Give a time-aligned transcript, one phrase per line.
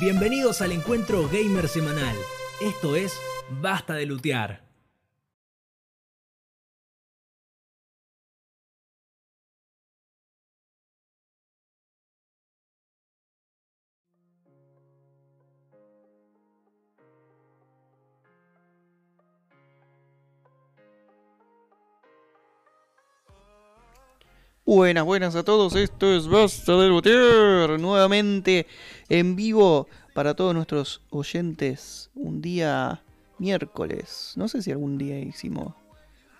[0.00, 2.16] Bienvenidos al encuentro gamer semanal.
[2.60, 4.65] Esto es Basta de Lutear.
[24.66, 28.66] Buenas, buenas a todos, esto es Basta de Lutear, nuevamente
[29.08, 33.00] en vivo para todos nuestros oyentes, un día
[33.38, 35.72] miércoles, no sé si algún día hicimos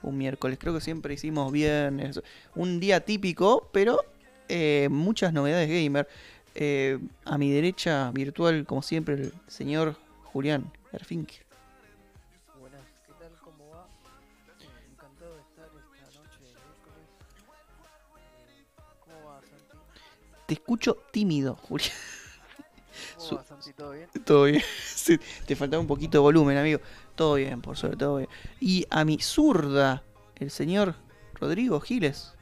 [0.03, 2.21] un miércoles, creo que siempre hicimos viernes,
[2.57, 4.01] un día típico, pero
[4.49, 6.09] eh, muchas novedades gamer.
[6.57, 11.31] Eh, a mi derecha virtual, como siempre, el señor Julián Erfink.
[20.47, 21.93] Te escucho tímido, Julián.
[23.77, 24.09] ¿Todo bien?
[24.25, 24.63] Todo bien.
[24.85, 26.81] Sí, te faltaba un poquito de volumen, amigo.
[27.15, 28.29] Todo bien, por suerte, todo bien.
[28.59, 30.03] Y a mi zurda,
[30.35, 30.97] el señor
[31.35, 32.35] Rodrigo Giles.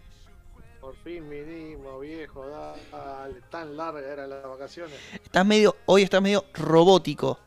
[0.81, 4.99] Por fin vinimos, viejo, dale, tan larga eran las vacaciones.
[5.13, 7.39] Estás medio, hoy estás medio robótico,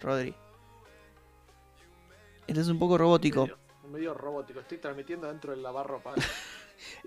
[0.00, 0.34] Rodri.
[2.46, 3.42] Estás un poco robótico.
[3.42, 3.58] Medio,
[3.90, 6.14] medio robótico, estoy transmitiendo dentro del lavarropa.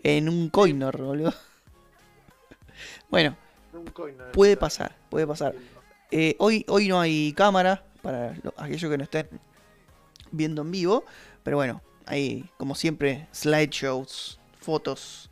[0.03, 1.33] En un coinor, boludo.
[3.09, 3.35] Bueno,
[4.33, 5.55] puede pasar, puede pasar.
[6.11, 9.27] Eh, hoy, hoy no hay cámara para lo- aquellos que no estén
[10.31, 11.05] viendo en vivo.
[11.44, 15.29] Pero bueno, hay como siempre slideshows, fotos,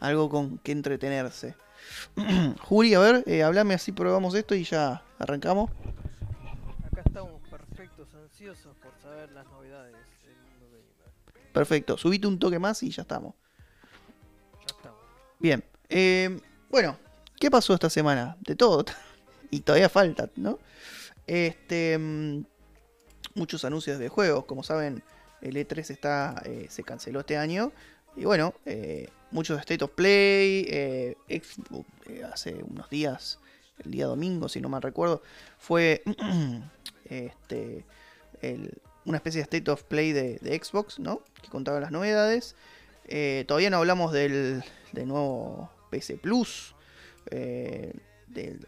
[0.00, 1.54] algo con que entretenerse.
[2.62, 5.70] Juli, a ver, eh, hablame así, probamos esto y ya arrancamos.
[6.90, 9.92] Acá estamos perfectos, ansiosos por saber las novedades
[10.24, 11.52] del mundo gamer.
[11.52, 13.34] Perfecto, subite un toque más y ya estamos.
[14.60, 15.00] Ya estamos.
[15.38, 16.98] Bien, eh, bueno,
[17.38, 18.36] ¿qué pasó esta semana?
[18.40, 18.84] De todo.
[19.50, 20.58] y todavía falta, ¿no?
[21.26, 22.44] Este, mm,
[23.34, 25.02] muchos anuncios de juegos, como saben,
[25.42, 27.72] el E3 está, eh, se canceló este año.
[28.16, 31.86] Y bueno, eh, muchos State of Play, eh, Xbox,
[32.32, 33.38] hace unos días,
[33.84, 35.22] el día domingo, si no mal recuerdo,
[35.58, 36.02] fue
[37.04, 37.84] este,
[39.04, 41.22] una especie de State of Play de, Xbox, ¿no?
[41.42, 42.56] Que contaba las novedades.
[43.46, 46.74] Todavía no hablamos del, del nuevo PC Plus.
[47.30, 47.92] eh,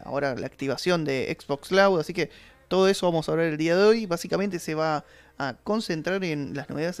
[0.03, 1.99] ahora la activación de Xbox Cloud.
[1.99, 2.31] Así que
[2.67, 4.05] todo eso vamos a hablar el día de hoy.
[4.07, 5.05] Básicamente se va
[5.37, 6.97] a concentrar en las novedades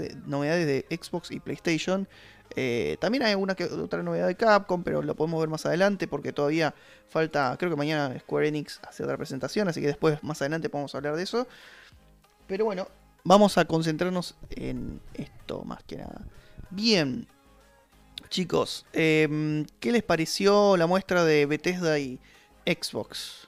[0.67, 2.07] de, Xbox y PlayStation.
[2.55, 6.33] Eh, también hay alguna otra novedad de Capcom, pero lo podemos ver más adelante porque
[6.33, 6.73] todavía
[7.07, 10.93] falta, creo que mañana Square Enix hace otra presentación, así que después más adelante podemos
[10.95, 11.47] hablar de eso.
[12.47, 12.87] Pero bueno,
[13.23, 16.21] vamos a concentrarnos en esto más que nada.
[16.71, 17.27] Bien,
[18.29, 22.19] chicos, em, ¿qué les pareció la muestra de Bethesda y
[22.65, 23.47] Xbox?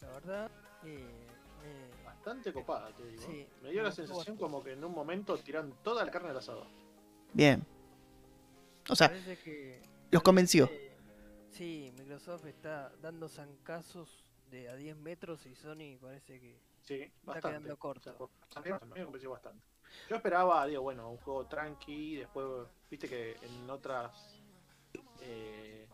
[0.00, 0.50] La verdad,
[0.84, 1.04] eh,
[2.04, 3.22] Bastante copada, te digo.
[3.22, 6.36] Sí, Me dio la sensación como que en un momento tiran toda la carne al
[6.36, 6.66] asado.
[7.32, 7.64] Bien.
[8.90, 9.10] O sea,
[9.44, 9.80] que...
[10.10, 10.66] los convenció.
[10.70, 10.92] eh,
[11.50, 16.60] sí, Microsoft está dando zancazos de a 10 metros y Sony parece que...
[16.82, 17.48] Sí, bastante.
[17.48, 18.10] quedando corto.
[18.10, 19.62] O sea, por- mí me convenció bastante.
[20.08, 22.46] Yo esperaba, digo, bueno, un juego tranqui, después,
[22.90, 24.40] viste que en otras...
[25.20, 25.86] eh,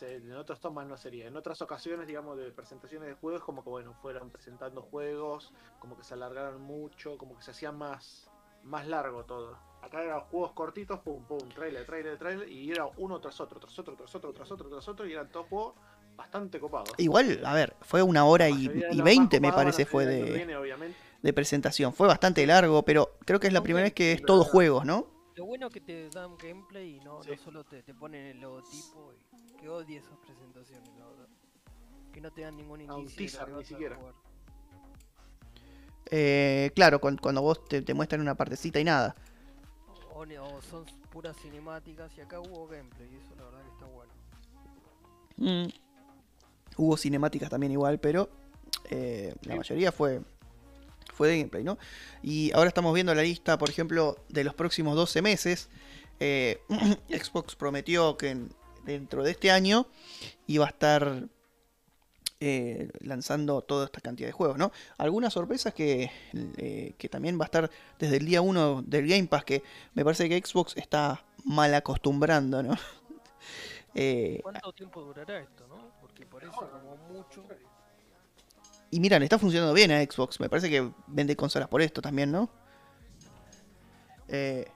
[0.00, 1.26] en otros tomas no sería.
[1.26, 5.96] En otras ocasiones, digamos, de presentaciones de juegos, como que, bueno, fueron presentando juegos, como
[5.96, 8.30] que se alargaron mucho, como que se hacía más,
[8.62, 9.58] más largo todo.
[9.82, 13.78] Acá eran juegos cortitos, pum, pum, trailer, trailer, trailer, y era uno tras otro, tras
[13.78, 15.74] otro, tras otro, tras otro, tras otro, y eran todos juegos
[16.16, 16.90] bastante copados.
[16.98, 19.86] Igual, a ver, fue una hora y, mayoría de y los 20 más me parece
[19.86, 20.98] fue de, viene, obviamente.
[21.26, 21.92] De presentación.
[21.92, 25.06] Fue bastante largo, pero creo que es la primera vez que es todo juegos, ¿no?
[25.34, 27.30] Lo bueno que te dan gameplay y no, Sí.
[27.30, 31.28] no solo te, te ponen el logotipo y que odio esas presentaciones, la verdad.
[32.12, 33.46] Que no te dan ningún indicio.
[33.58, 33.98] ni siquiera.
[36.10, 39.16] Eh, claro, cuan- cuando, vos te, te muestran una partecita y nada.
[40.14, 43.86] O, o son puras cinemáticas y acá hubo gameplay y eso la verdad que está
[43.86, 44.12] bueno.
[45.36, 45.68] Mm.
[46.78, 48.28] Hubo cinemáticas también igual, pero
[48.90, 49.58] eh, la Sí.
[49.58, 50.20] mayoría fue,
[51.16, 51.78] fue de gameplay, ¿no?
[52.22, 55.68] Y ahora estamos viendo la lista, por ejemplo, de los próximos 12 meses.
[56.20, 56.60] Eh,
[57.08, 58.52] Xbox prometió que en-
[58.84, 59.86] dentro de este año
[60.46, 61.24] iba a estar
[62.38, 64.70] eh, lanzando toda esta cantidad de juegos, ¿no?
[64.98, 66.10] Algunas sorpresas que,
[66.58, 69.62] eh, que también va a estar desde el día 1 del Game Pass, que
[69.94, 72.74] me parece que Xbox está mal acostumbrando, ¿no?
[74.42, 75.92] ¿Cuánto tiempo durará esto, no?
[76.02, 77.42] Porque parece como mucho.
[78.90, 80.40] Y mira, le está funcionando bien a Xbox.
[80.40, 82.50] Me parece que vende consolas por esto también, ¿no?
[84.28, 84.66] Eh,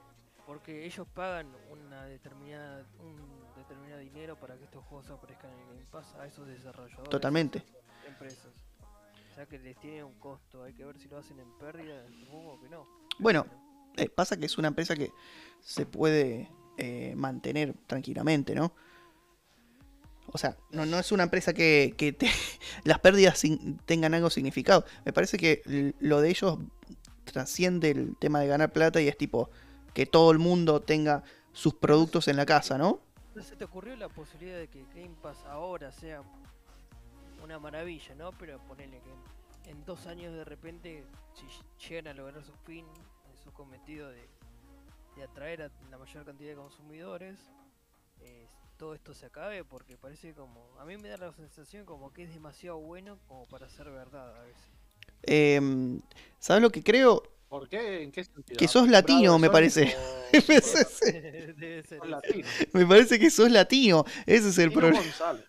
[0.45, 3.15] Porque ellos pagan una determinada, un
[3.55, 7.09] determinado dinero para que estos juegos aparezcan en el Game Pass a esos desarrolladores.
[7.09, 7.63] Totalmente.
[8.07, 8.51] Empresas.
[9.31, 10.63] O sea que les tiene un costo.
[10.63, 12.05] Hay que ver si lo hacen en pérdida.
[12.19, 12.85] Supongo que no.
[13.17, 13.45] Bueno,
[13.95, 15.11] eh, pasa que es una empresa que
[15.61, 18.73] se puede eh, mantener tranquilamente, ¿no?
[20.33, 22.29] O sea, no, es una empresa que, te-
[22.83, 23.41] las pérdidas
[23.85, 24.85] tengan algo significado.
[25.05, 26.57] Me parece que lo de ellos
[27.25, 29.49] trasciende el tema de ganar plata y es tipo
[29.93, 31.23] que todo el mundo tenga
[31.53, 33.01] sus productos en la casa, ¿no?
[33.35, 36.21] ¿No se te ocurrió la posibilidad de que Game Pass ahora sea
[37.43, 38.31] una maravilla, ¿no?
[38.33, 41.45] Pero ponele que en dos años de repente, si
[41.87, 42.85] llegan a lograr su fin,
[43.43, 44.27] su cometido de,
[45.15, 47.39] de atraer a la mayor cantidad de consumidores,
[48.21, 48.47] eh,
[48.81, 50.67] todo esto se acabe porque parece como...
[50.79, 54.35] A mí me da la sensación como que es demasiado bueno como para ser verdad
[54.35, 54.63] a veces.
[55.21, 55.99] Eh,
[56.39, 57.21] ¿Sabes lo que creo?
[57.47, 58.01] ¿Por qué?
[58.01, 58.57] ¿En qué sentido?
[58.57, 59.95] Que sos ¿Bravo latino, me parece.
[62.73, 64.03] Me parece que sos latino.
[64.25, 64.99] Ese es el problema.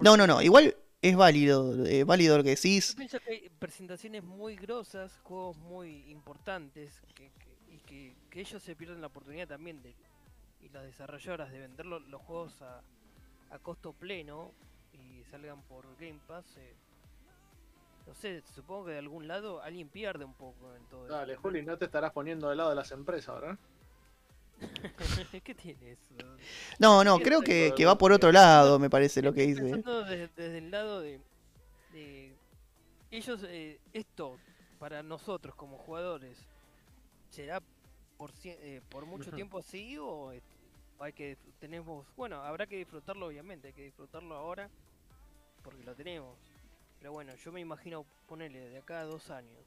[0.00, 0.40] No, no, no.
[0.40, 2.90] Igual es válido, eh, válido lo que decís.
[2.90, 8.40] Yo pienso que hay presentaciones muy grosas, juegos muy importantes, que, que- y que, que
[8.40, 9.94] ellos se pierden la oportunidad también de,
[10.60, 12.80] y las desarrolladoras de vender lo- los juegos a,
[13.50, 14.52] a costo pleno
[14.92, 16.44] y salgan por Game Pass.
[16.56, 16.74] eh,
[18.06, 21.42] no sé, supongo que de algún lado alguien pierde un poco en todo Dale, esto.
[21.42, 23.58] Juli, no te estarás poniendo del lado de las empresas, ¿verdad?
[25.44, 26.14] ¿Qué tiene eso?
[26.78, 29.60] No, no, creo que, va por otro lado, me parece lo que dice.
[29.60, 31.20] Pensando desde, desde el lado de,
[31.92, 32.34] de
[33.10, 34.38] ellos, eh, esto
[34.78, 36.38] para nosotros como jugadores,
[37.30, 37.60] ¿será
[38.18, 40.42] por, eh, por mucho tiempo así o eh,
[40.98, 44.68] hay que tenemos, bueno, habrá que disfrutarlo obviamente, hay que disfrutarlo ahora
[45.62, 46.36] porque lo tenemos.
[46.98, 49.64] Pero bueno, yo me imagino ponerle de acá a dos años.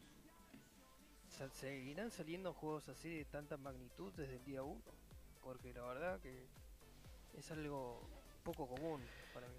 [1.53, 4.81] ¿Seguirán saliendo juegos así de tanta magnitud desde el día uno?
[5.41, 6.45] Porque la verdad que
[7.37, 8.01] es algo
[8.43, 9.01] poco común
[9.33, 9.55] para mí.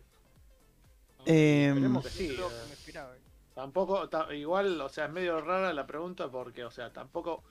[1.24, 2.28] Que sí.
[2.30, 2.36] Eh.
[2.36, 3.14] que me esperaba.
[3.54, 7.42] Tampoco, ta- igual, o sea, es medio rara la pregunta porque, o sea, tampoco.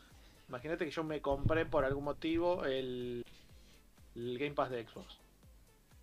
[0.49, 3.25] Imagínate que yo me compré por algún motivo el,
[4.15, 5.17] el Game Pass de Xbox.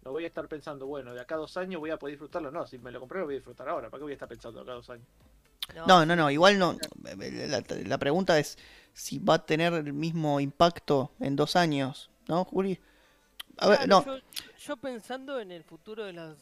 [0.05, 2.50] No voy a estar pensando, bueno, de acá a dos años voy a poder disfrutarlo.
[2.50, 3.90] No, si me lo compré lo voy a disfrutar ahora.
[3.90, 5.06] ¿Para qué voy a estar pensando de acá a dos años?
[5.87, 6.79] No, no, no, igual no.
[7.02, 8.56] La, la pregunta es
[8.94, 12.81] si va a tener el mismo impacto en dos años, ¿no, Juli?
[13.58, 14.25] A ver, Claro, no, yo,
[14.58, 16.37] yo pensando en el futuro de las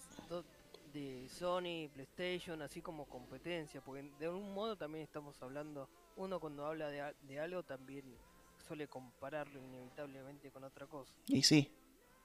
[0.96, 6.64] de Sony, PlayStation, así como competencia, porque de algún modo también estamos hablando, uno cuando
[6.64, 8.04] habla de, algo también
[8.66, 11.14] suele compararlo inevitablemente con otra cosa.
[11.26, 11.70] y sí.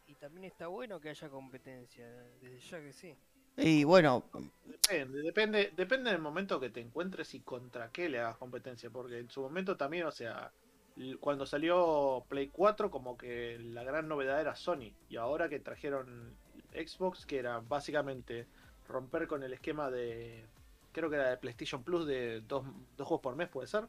[0.07, 2.07] Y también está bueno que haya competencia,
[2.41, 3.15] desde ya que sí.
[3.57, 4.23] Y bueno,
[4.65, 8.89] Depende, depende, depende del momento que te encuentres y contra qué le hagas competencia.
[8.89, 10.51] Porque en su momento también, o sea,
[11.19, 14.93] cuando salió Play 4, como que la gran novedad era Sony.
[15.09, 16.35] Y ahora que trajeron
[16.73, 18.47] Xbox, que era básicamente
[18.91, 20.45] romper con el esquema de.
[20.91, 22.65] Creo que era de PlayStation Plus de dos,
[22.97, 23.87] dos juegos por mes, puede ser.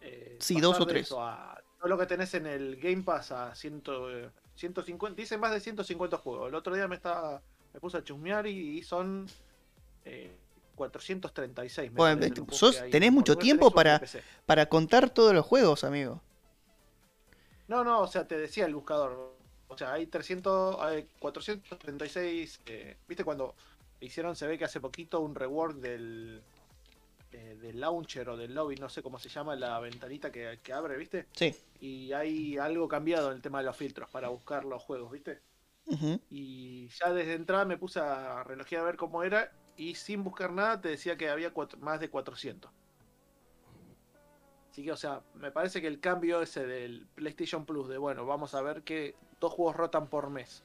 [0.00, 1.12] Eh, Sí, dos o tres.
[1.16, 5.52] a todo lo que tenés en el Game Pass a 100, eh, 150, dice más
[5.52, 6.48] de 150 juegos.
[6.48, 7.40] El otro día me estaba
[7.74, 9.26] me puse a chusmear y, y son
[10.04, 10.34] eh,
[10.74, 11.90] 436.
[11.92, 14.00] me Bueno, parece, te- los juegos sos- tenés mucho tiempo para-
[14.46, 16.22] para contar todos los juegos, amigo.
[17.66, 19.36] No, no, o sea, te decía el buscador.
[19.68, 22.60] O sea, hay 300, hay 436.
[22.66, 23.54] eh, ¿Viste cuando
[24.00, 26.42] hicieron, se ve que hace poquito, un rework del,
[27.32, 30.72] eh, del launcher o del lobby, no sé cómo se llama, la ventanita que, que
[30.72, 31.26] abre, ¿viste?
[31.32, 31.54] Sí.
[31.80, 35.40] Y hay algo cambiado en el tema de los filtros para buscar los juegos, ¿viste?
[35.86, 36.20] Ujú.
[36.30, 40.52] Y ya desde entrada me puse a relojear a ver cómo era y sin buscar
[40.52, 42.70] nada te decía que había cuatro- más de 400.
[44.70, 48.26] Así que, o sea, me parece que el cambio ese del PlayStation Plus, de bueno,
[48.26, 50.62] vamos a ver que dos juegos rotan por mes.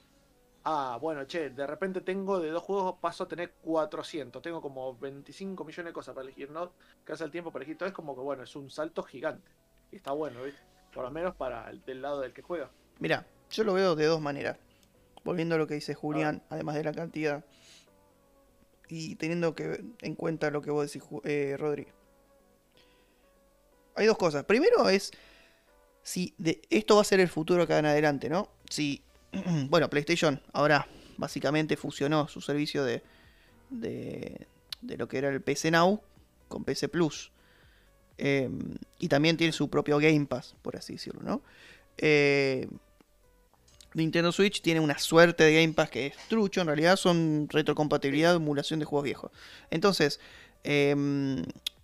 [0.65, 4.41] Ah, bueno, che, de repente tengo de dos juegos, paso a tener 400.
[4.41, 6.71] Tengo como 25 millones de cosas para elegir, ¿no?
[7.05, 7.89] Que hace el tiempo para elegir todo.
[7.89, 9.51] Es como que, bueno, es un salto gigante.
[9.91, 10.61] Y está bueno, ¿viste?
[10.93, 12.69] Por lo menos para el del lado del que juega.
[12.99, 14.57] Mira, yo lo veo de dos maneras.
[15.25, 17.43] Volviendo a lo que dice Julián, además de la cantidad.
[18.87, 21.87] Y teniendo que en cuenta lo que vos decís, eh, Rodri.
[23.95, 24.45] Hay dos cosas.
[24.45, 25.11] Primero es
[26.03, 28.49] si de, esto va a ser el futuro acá en adelante, ¿no?
[28.69, 29.03] Si,
[29.69, 30.87] bueno, PlayStation ahora
[31.17, 33.01] básicamente fusionó su servicio de,
[33.69, 34.47] de,
[34.97, 36.01] lo que era el PC Now
[36.47, 37.31] con PC Plus.
[38.17, 38.49] Eh,
[38.99, 41.41] y también tiene su propio Game Pass, por así decirlo, ¿no?
[41.97, 42.67] Eh,
[43.95, 48.35] Nintendo Switch tiene una suerte de Game Pass que es trucho, en realidad son retrocompatibilidad
[48.35, 49.31] emulación de juegos viejos.
[49.69, 50.19] Entonces,
[50.63, 51.43] em,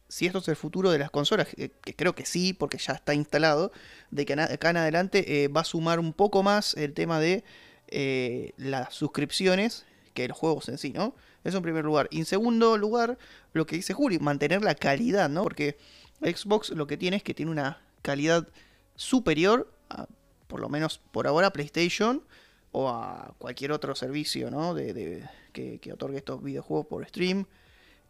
[0.10, 2.94] si esto es el futuro de las consolas, que, que creo que sí, porque ya
[2.94, 3.72] está instalado,
[4.10, 7.44] de que acá en adelante eh, va a sumar un poco más el tema de
[7.88, 11.16] eh, las suscripciones que los juegos en sí, ¿no?
[11.44, 12.08] Eso en primer lugar.
[12.12, 13.18] Y en segundo lugar,
[13.54, 15.44] lo que dice Juli, mantener la calidad, ¿no?
[15.44, 15.78] Porque
[16.22, 18.48] Xbox lo que tiene es que tiene una calidad
[18.96, 20.08] superior, a,
[20.48, 22.24] por lo menos por ahora, a PlayStation
[22.72, 24.74] o a cualquier otro servicio, ¿no?
[24.74, 25.24] De,
[25.54, 27.46] que, que otorgue estos videojuegos por stream.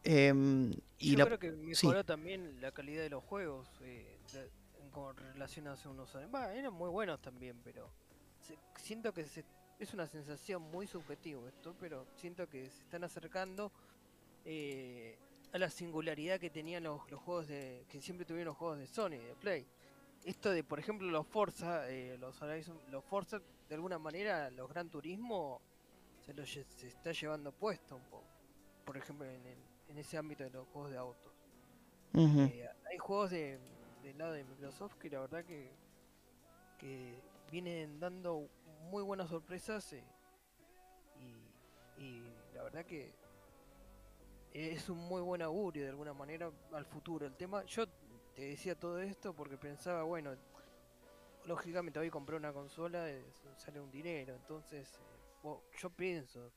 [0.04, 1.86] Em, y Yo la- creo que sí.
[1.88, 4.52] mejoró también la calidad de los juegos eh, de-
[4.84, 6.30] en- con relación a hace unos años.
[6.32, 7.90] Bah, eran muy buenos también, pero
[8.42, 9.46] se- siento que se-
[9.80, 13.72] es una sensación muy subjetiva esto, pero siento que se están acercando
[14.46, 15.18] eh,
[15.52, 18.88] a la singularidad que tenían los, los juegos de que siempre tuvieron los juegos de
[18.88, 19.66] Sony, de Play.
[20.24, 24.70] Esto de, por ejemplo, los Forza, eh, los Horizon, los Forza, de alguna manera, los
[24.70, 25.62] Gran Turismo
[26.26, 28.26] se los se está llevando puesto un poco.
[28.86, 31.34] Por ejemplo, en, el- en ese ámbito de los juegos de autos.
[32.14, 33.60] Eh, hay juegos de,
[34.02, 35.72] del lado de Microsoft que la verdad que,
[36.78, 37.20] que
[37.52, 38.50] vienen dando
[38.90, 40.04] muy buenas sorpresas eh,
[41.20, 42.24] y, y
[42.56, 43.14] la verdad que
[44.54, 47.26] es un muy buen augurio de alguna manera al futuro.
[47.26, 47.88] El tema, yo
[48.34, 50.36] te decía todo esto porque pensaba, bueno,
[51.46, 53.24] lógicamente voy a comprar una consola, eh,
[53.58, 55.00] sale un dinero, entonces
[55.44, 56.52] eh, yo pienso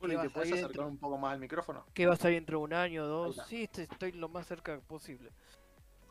[0.00, 1.84] Juli, va a ¿te puedes salir acercar un poco más al micrófono?
[1.94, 3.36] que va a salir dentro de un año o dos.
[3.48, 5.30] Sí, este- estoy lo más cerca posible.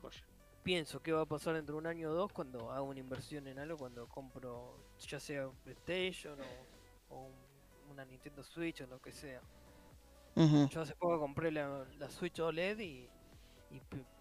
[0.01, 0.23] Joya.
[0.63, 3.47] Pienso que va a pasar dentro de un año o dos cuando hago una inversión
[3.47, 7.49] en algo, cuando compro ya sea un PlayStation o, o un-
[7.91, 9.41] una Nintendo Switch o lo que sea.
[10.69, 13.09] Yo hace poco compré la, la Switch OLED y,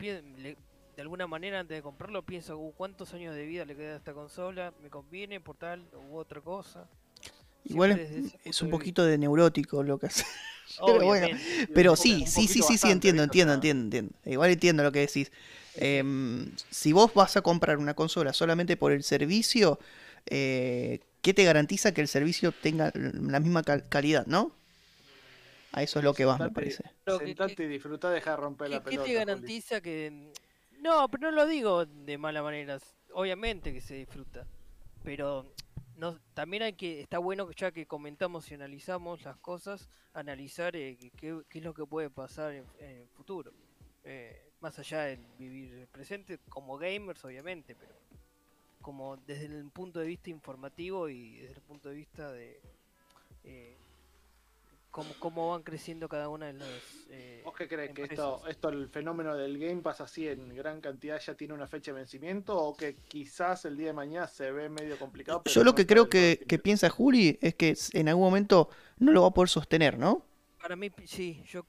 [0.00, 0.56] le-
[0.96, 3.96] de alguna manera antes de comprarlo pienso "Uh, cuántos años de vida le queda a
[3.98, 6.88] esta consola, me conviene por tal u otra cosa.
[7.64, 8.00] Igual
[8.44, 10.24] es, un poquito de neurótico lo que hace.
[10.86, 11.28] Pero bueno.
[11.74, 14.12] Pero sí, sí, sí, sí, sí, entiendo, entiendo, sea, entiendo, entiendo.
[14.24, 15.32] Igual entiendo lo que decís.
[15.76, 19.78] Em, si vos vas a comprar una consola solamente por el servicio,
[20.26, 24.52] eh, ¿qué te garantiza que el servicio tenga la misma cal- calidad, no?
[25.72, 26.84] A eso es lo que vas, me parece.
[27.06, 29.08] Sentate y disfrutá, deja de romper la ¿Qué, qué pelota.
[29.08, 30.32] te garantiza que.?
[30.80, 32.78] No, pero no lo digo de mala manera.
[33.12, 34.46] Obviamente que se disfruta.
[35.04, 35.46] Pero
[35.98, 37.00] no, también hay que.
[37.00, 41.74] Está bueno que ya que comentamos y analizamos las cosas, analizar eh, qué, es lo
[41.74, 43.52] que puede pasar en, en el futuro.
[44.04, 47.96] Eh, más allá del vivir el presente, como gamers, obviamente, pero
[48.80, 52.60] como desde el punto de vista informativo y desde el punto de vista de.
[53.42, 53.76] eh,
[54.90, 57.06] cómo, cómo van creciendo cada una de las.
[57.10, 57.94] eh, ¿Vos qué crees?
[57.94, 61.66] ¿Que esto, esto, el fenómeno del Game Pass así en gran cantidad ya tiene una
[61.66, 65.42] fecha de vencimiento o que quizás el día de mañana se ve medio complicado?
[65.42, 68.68] pero Yo lo no que creo que, que piensa Juli es que en algún momento
[68.98, 70.24] no lo va a poder sostener, ¿no?
[70.60, 71.64] Para mí, pi- sí, yo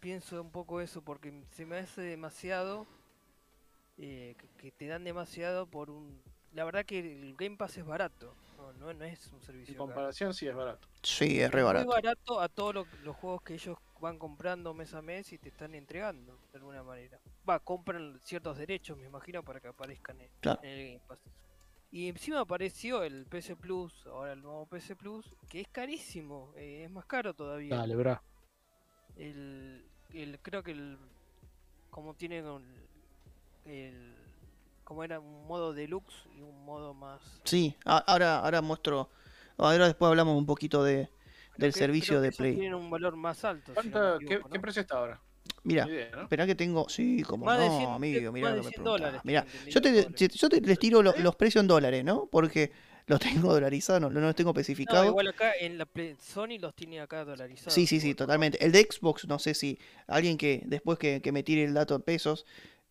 [0.00, 2.88] pienso un poco eso porque se me hace demasiado.
[3.98, 6.22] eh, que te dan demasiado por un.
[6.52, 9.74] La verdad que el Game Pass es barato, no, no, no es un En servicio
[9.74, 9.86] caro.
[9.86, 10.88] comparación sí es barato.
[11.02, 11.86] Sí, es re Es barato.
[11.86, 15.38] Muy barato a todos lo- los juegos que ellos van comprando mes a mes y
[15.38, 17.18] te están entregando de alguna manera.
[17.48, 20.60] Va, compran ciertos derechos, me imagino, para que aparezcan en, Claro.
[20.62, 21.18] en el Game Pass.
[21.92, 26.84] Y encima apareció el PC Plus, ahora el nuevo PC Plus, que es carísimo, eh,
[26.84, 27.76] es más caro todavía.
[27.76, 28.22] Dale, bra.
[29.16, 30.96] el, el creo que el
[31.90, 32.88] como tiene un-
[33.64, 34.14] el
[34.90, 39.08] como era un modo deluxe y un modo más Sí, ahora, ahora muestro.
[39.56, 41.08] Ahora después hablamos un poquito de,
[41.58, 42.54] del que- servicio de Play.
[42.56, 45.20] tienen un valor más alto si no me ¿Cuánto- qué, precio está ahora?
[45.62, 46.22] Mira, ¿no?
[46.22, 46.88] Esperá que tengo.
[46.88, 49.24] Sí, como Más no, 100 amigo, mirá más lo de que 100 me dólares preguntás.
[49.24, 52.26] Mirá, tengo yo te, yo te- les tiro lo- los precios en dólares, ¿no?
[52.26, 52.72] Porque
[53.06, 55.06] los tengo dolarizados, no, no los tengo No, especificados.
[55.06, 57.74] igual acá en la Play- Sony los tiene acá dolarizados.
[57.74, 58.64] Sí, sí, sí, totalmente.
[58.64, 59.78] El de Xbox, no sé si
[60.08, 62.44] alguien que después que, que me tire el dato en pesos.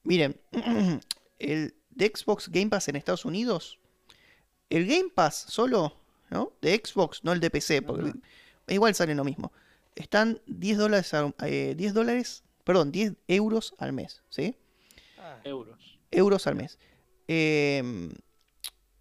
[0.04, 0.40] Miren,
[1.40, 3.80] el de Xbox Game Pass en Estados Unidos,
[4.70, 5.96] el Game Pass solo,
[6.30, 6.54] ¿no?
[6.62, 8.14] De Xbox, no el de PC, porque
[8.68, 9.52] igual salen lo mismo.
[9.96, 14.56] Están 10 dólares, a- eh, 10 dólares, perdón, 10 euros al mes, ¿sí?
[15.18, 16.00] Ah, Euros.
[16.12, 16.78] euros al mes.
[17.28, 18.12] Em,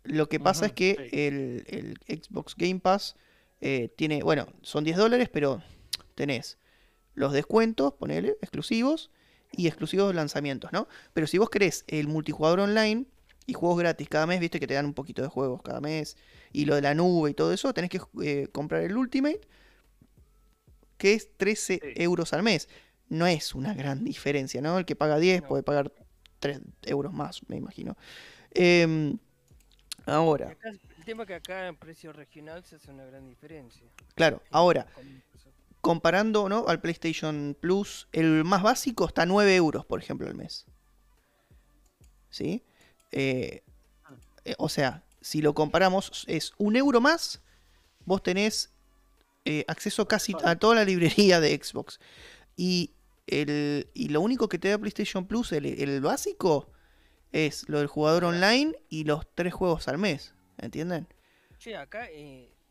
[0.04, 1.16] lo que pasa es que sí.
[1.21, 3.14] el, el Xbox Game Pass
[3.61, 5.62] eh, tiene, bueno, son 10 dólares, pero
[6.14, 6.59] tenés
[7.14, 9.11] los descuentos, ponele, exclusivos,
[9.52, 10.88] y exclusivos lanzamientos, ¿no?
[11.14, 13.07] Pero si vos querés el multijugador online
[13.47, 16.17] y juegos gratis cada mes, viste que te dan un poquito de juegos cada mes,
[16.52, 19.40] y lo de la nube y todo eso, tenés que eh, comprar el Ultimate,
[20.99, 21.93] que es 13 Sí.
[22.02, 22.69] euros al mes.
[23.09, 24.78] No es una gran diferencia, ¿no?
[24.78, 25.49] El que paga 10 No.
[25.49, 25.93] puede pagar
[26.40, 27.97] 3 euros más, me imagino.
[28.50, 29.17] Em,
[30.07, 30.57] ahora,
[30.99, 33.87] el tema que acá en precio regional se hace una gran diferencia.
[34.14, 35.23] claro, ahora, con-
[35.80, 36.66] comparando ¿no?
[36.68, 40.66] al PlayStation Plus, el más básico está a 9 euros, por ejemplo, al mes.
[42.30, 42.64] ¿Sí?
[43.12, 43.62] Eh,
[44.44, 47.42] eh, o sea, si lo comparamos, es un euro más,
[48.04, 48.73] vos tenés
[49.44, 52.00] eh, acceso casi a toda la librería de Xbox.
[52.56, 52.92] Y,
[53.26, 56.70] el, y lo único que te da PlayStation Plus, el, el básico,
[57.30, 60.35] es lo del jugador online y los tres juegos al mes.
[60.58, 61.06] ¿Entienden?
[61.58, 62.08] Che, acá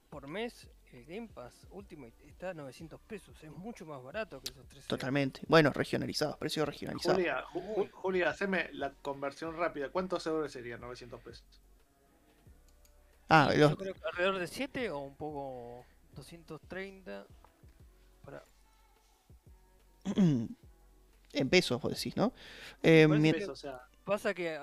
[0.10, 3.36] por mes el Game Pass Ultimate está a 900 pesos.
[3.44, 5.42] Es mucho más barato que esos 3 Totalmente.
[5.48, 7.16] Bueno, regionalizados, precio regionalizado.
[7.16, 9.90] Julia, Ju- Ju- Julia, haceme la conversión rápida.
[9.90, 11.46] ¿Cuántos euros serían 900 pesos?
[13.30, 15.86] Ah, los, Yo creo que alrededor de 7 o un poco
[16.16, 17.26] 230.
[18.24, 18.44] Para,
[20.16, 22.34] en pesos, vos decís, ¿no?
[22.82, 24.60] Eh, que- Pesos, o sea, pasa que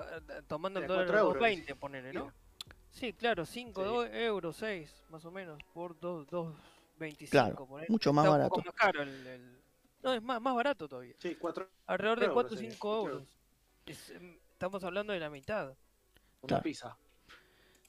[0.46, 2.24] tomando el dólar cuatro euros, 2.20, ponele, ¿no?
[2.24, 2.34] Mira.
[2.94, 4.10] Sí, claro, 5 Sí.
[4.12, 7.28] euros, 6 más o menos, por 2.25.
[7.30, 7.86] Claro, ponele.
[7.90, 8.54] mucho más Está barato.
[8.54, 9.58] Un poco más caro el, el-
[10.02, 11.14] No, es más, más barato todavía.
[11.18, 13.28] sí, cuatro, Alrededor de euros 4 o sería, 5 cuatro euros.
[13.86, 15.74] Es, em, estamos hablando de la mitad.
[16.40, 16.62] una Claro.
[16.62, 16.96] pizza.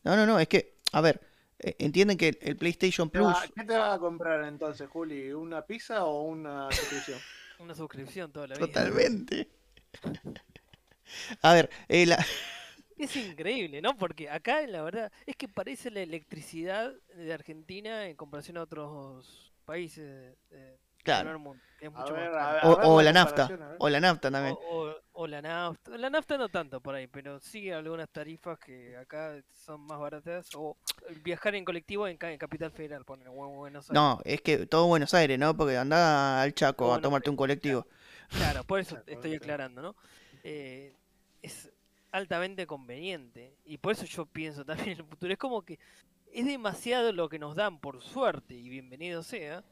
[0.04, 1.20] No, no, no, es que, a ver,
[1.60, 5.32] eh, entienden que el, PlayStation ¿Qué Plus, va- ¿Qué te vas a comprar entonces, Juli?
[5.34, 7.20] ¿Una pizza o una suscripción?
[7.60, 8.66] Una suscripción toda la vida.
[8.68, 9.50] totalmente.
[11.42, 12.18] A ver, eh, la-
[12.98, 13.98] Es increíble, ¿no?
[13.98, 19.54] Porque acá, la verdad, es que parece la electricidad de Argentina en comparación a otros
[19.66, 23.52] países del claro, primer mundo, que es A mucho ver, más ver, o, la nafta,
[23.80, 24.56] o la nafta también.
[24.56, 25.98] O, o- o la nafta.
[25.98, 30.50] La nafta no tanto por ahí, pero sí algunas tarifas que acá son más baratas.
[30.54, 30.78] O
[31.24, 34.00] viajar en colectivo en, ca- en Capital Federal, poner Buenos Aires.
[34.02, 35.56] No, es que todo Buenos Aires, ¿no?
[35.56, 37.88] Porque anda al Chaco a tomarte un colectivo.
[38.34, 39.36] Claro, por eso Claro, estoy claro.
[39.36, 39.96] aclarando, ¿no?
[40.44, 40.94] Eh,
[41.42, 41.72] es
[42.16, 43.54] altamente conveniente.
[43.66, 45.32] Y por eso yo pienso también en el futuro.
[45.34, 45.80] Es como que
[46.32, 49.64] es demasiado lo que nos dan por suerte, y bienvenido sea.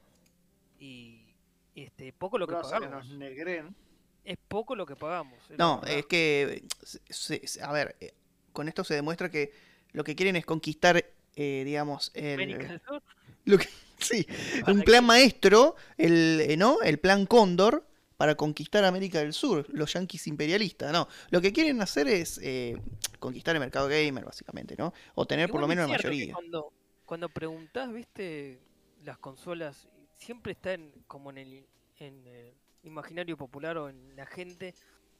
[0.79, 1.33] Y
[1.75, 3.07] este poco lo que que nos pagamos.
[3.09, 3.75] negren.
[4.23, 5.37] Es poco lo que pagamos.
[5.57, 6.63] No, es que,
[7.09, 8.13] se- a ver, eh,
[8.53, 9.51] con esto se demuestra que
[9.91, 11.03] lo que quieren es conquistar,
[11.35, 12.79] eh, digamos, el,
[13.45, 14.25] lo que- sí,
[14.61, 16.81] ¿Para un plan maestro, el, eh, ¿no?
[16.81, 17.85] El plan Cóndor
[18.23, 21.09] para conquistar América del Sur, los yanquis imperialistas, no.
[21.29, 22.81] Lo que quieren hacer es eh,
[23.19, 24.93] conquistar el mercado gamer, básicamente, ¿no?
[25.15, 26.33] O tener por lo menos la mayoría.
[26.33, 26.71] Cuando,
[27.03, 28.61] cuando preguntás, viste,
[29.03, 31.65] las consolas, siempre está en, como en el,
[31.99, 34.73] en el imaginario popular o en la gente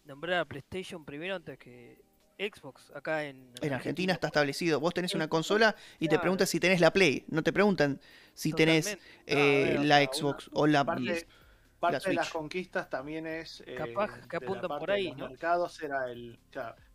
[0.06, 2.00] nombrar a PlayStation primero antes que
[2.40, 2.90] Xbox.
[2.96, 4.80] Acá en, En Argentina está establecido.
[4.80, 7.26] Vos tenés una consola y te preguntan si tenés la Play.
[7.28, 8.00] No te preguntan
[8.34, 9.22] si tenés Totalmente.
[9.28, 10.86] Eh, ver, la una- Xbox o la...
[11.92, 13.62] Parte, de las conquistas también es.
[13.68, 15.30] eh, Capaz que de la apuntan por de ahí, los ¿no?
[15.30, 16.40] mercados era el.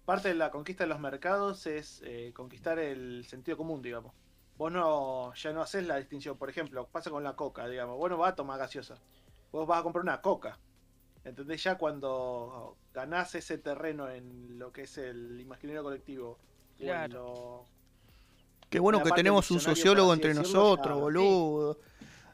[0.05, 4.13] parte de la conquista de los mercados es eh, conquistar el sentido común, digamos.
[4.57, 6.37] Vos no, ya no haces la distinción.
[6.37, 7.97] Por ejemplo, pasa con la coca, digamos.
[7.97, 8.97] Vos no vas a tomar gaseosa.
[9.53, 10.59] Vos vas a comprar una coca.
[11.25, 11.63] ¿Entendés?
[11.63, 16.39] Ya cuando ganás ese terreno en lo que es el imaginario colectivo.
[16.79, 17.13] Claro.
[17.15, 17.65] lo-
[18.71, 21.79] Qué bueno que tenemos un sociólogo entre decirlo, nosotros, ya- boludo.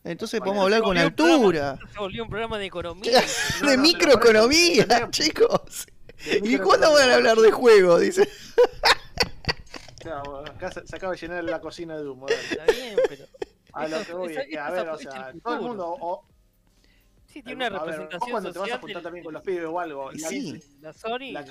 [0.04, 1.78] Entonces Bueno, podemos hablar con un programa- altura.
[1.92, 3.22] Se volvió un programa de economía.
[3.66, 5.86] De microeconomía, chicos.
[6.26, 7.98] de ¿Y cuándo van a hablar de juego?
[7.98, 8.28] Dice.
[10.46, 12.26] Acá se, se acaba de llenar la cocina de humo.
[12.26, 12.42] dale.
[12.50, 13.24] Está bien, pero.
[13.72, 15.96] A lo que voy esa- es que, a ver, o sea, el todo el mundo.
[16.00, 16.24] O,
[17.26, 19.34] Sí, tiene una a ver, vos representación cuando te vas a juntar del- también con
[19.34, 20.12] los pibes o algo.
[20.12, 20.62] Y la- sí.
[20.80, 21.32] La Sony.
[21.32, 21.44] La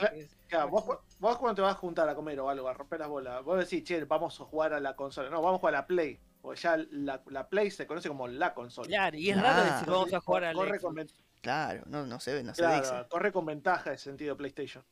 [0.48, 0.86] claro, vos,
[1.20, 3.60] vos cuando te vas a juntar a comer o algo, a romper las bolas, vos
[3.60, 5.30] decís, che, vamos a jugar a la consola.
[5.30, 6.20] No, vamos a jugar a la Play.
[6.44, 8.86] Porque ya la, la Play se conoce como la consola.
[8.88, 9.48] Claro, y es Claro.
[9.58, 10.96] raro decir vamos a jugar al corre con,
[11.42, 13.08] Claro, no, no se ve, no se claro, dice.
[13.10, 14.84] corre con ventaja ese sentido PlayStation.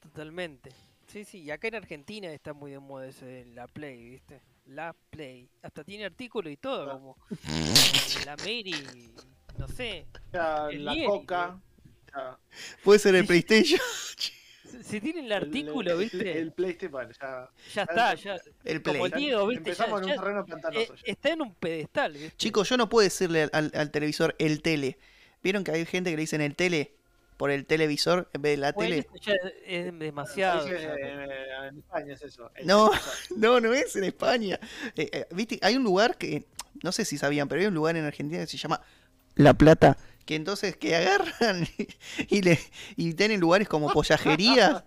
[0.00, 0.70] Totalmente.
[1.06, 4.42] Sí, sí, y acá en Argentina está muy de moda ese la Play, ¿viste?
[4.66, 5.48] La Play.
[5.62, 6.92] Hasta tiene artículo y todo, Ah.
[6.92, 7.16] como
[8.26, 9.10] la Mary,
[9.58, 10.06] no sé.
[10.30, 11.58] La Lieri, Coca.
[12.84, 13.26] Puede ser el.
[13.26, 13.80] PlayStation,
[14.70, 16.38] Si- Si tiene el el- artículo, el, ¿viste?
[16.38, 17.48] El, PlayStation, bueno, ya.
[17.74, 18.36] ya está, ya.
[18.64, 19.12] el Como Play.
[19.12, 19.64] el Diego, ¿viste?
[19.64, 20.94] Ya- Empezamos en ya- un terreno eh, pantanoso.
[20.94, 21.02] ya.
[21.04, 22.36] está en un pedestal, ¿viste?
[22.36, 24.98] Chicos, yo no puedo decirle al, al- al televisor el tele.
[25.42, 26.92] ¿Vieron que hay gente que le dicen el tele
[27.36, 29.06] por el televisor en vez de la Bueno, tele?
[29.14, 29.34] eso ya
[29.66, 30.66] es demasiado.
[30.68, 32.50] Eh, en España es eso.
[32.56, 32.90] el No.
[33.36, 34.58] No, no es en España.
[34.96, 35.58] Eh, eh, ¿Viste?
[35.62, 36.44] Hay un lugar que,
[36.82, 38.82] no sé si sabían, pero hay un lugar en Argentina que se llama
[39.36, 39.96] La Plata.
[40.24, 41.66] Que entonces que agarran
[42.28, 42.58] y, le,
[42.96, 44.84] y tienen lugares como pollajería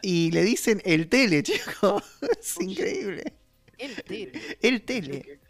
[0.00, 2.02] y le dicen el tele, chicos.
[2.40, 3.32] Es increíble.
[3.78, 4.32] El tele.
[4.62, 5.40] El tele.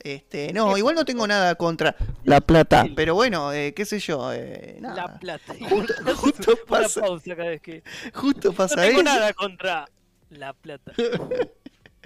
[0.00, 1.94] Este, no, igual no tengo nada contra
[2.24, 4.94] La Plata, pero bueno, eh, qué sé yo, eh, nada.
[4.94, 5.54] La plata.
[5.68, 7.82] Justo- justo pasa- pausa cada vez que.
[8.14, 9.02] Justo No pasa tengo eso.
[9.02, 9.86] nada contra
[10.30, 10.92] la plata.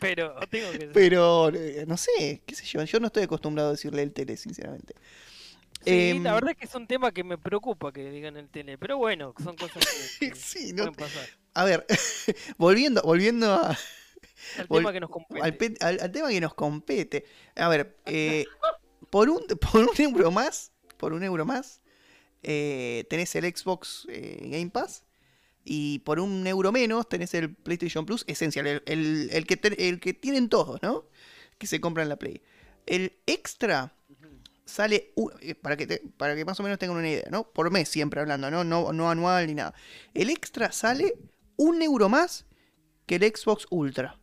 [0.01, 0.87] Pero tengo que.
[0.87, 4.37] Pero, eh, no sé, qué sé yo, yo no estoy acostumbrado a decirle el tele,
[4.38, 4.95] sinceramente.
[5.85, 8.49] Sí, Em, la verdad es que es un tema que me preocupa que digan el
[8.49, 8.79] tele.
[8.79, 9.83] Pero bueno, son cosas
[10.18, 11.27] que, que Sí, no pueden pasar.
[11.55, 11.87] A ver,
[12.59, 13.68] volviendo, volviendo a,
[14.59, 15.42] Al Vol- tema que nos compete.
[15.42, 17.25] al, pe- al- al tema que nos compete.
[17.57, 18.45] A ver, eh,
[19.11, 21.81] por, un, por un euro más, por un euro más,
[22.42, 25.05] eh, tenés el Xbox eh, Game Pass.
[25.64, 30.01] Y por un euro menos tenés el PlayStation Plus esencial, el, el- el que, el
[30.01, 31.05] que tienen todos, ¿no?
[31.59, 32.42] Que se compran en la Play.
[32.87, 33.95] El extra
[34.64, 37.44] sale, eh, para, que te- para que más o menos tengan una idea, ¿no?
[37.53, 38.64] Por mes siempre hablando, ¿no?
[38.64, 39.75] No, no anual ni nada.
[40.14, 41.14] El extra sale
[41.57, 42.46] un euro más
[43.07, 44.18] que el Xbox Ultra.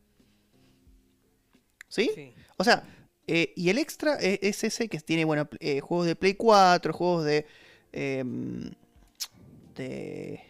[1.88, 2.12] ¿Sí?
[2.15, 2.34] Sí.
[2.58, 2.84] O sea,
[3.28, 6.93] eh, y el extra es, es ese que tiene, bueno, eh, juegos de Play 4,
[6.93, 7.45] juegos de...
[7.91, 8.71] em,
[9.75, 10.41] de...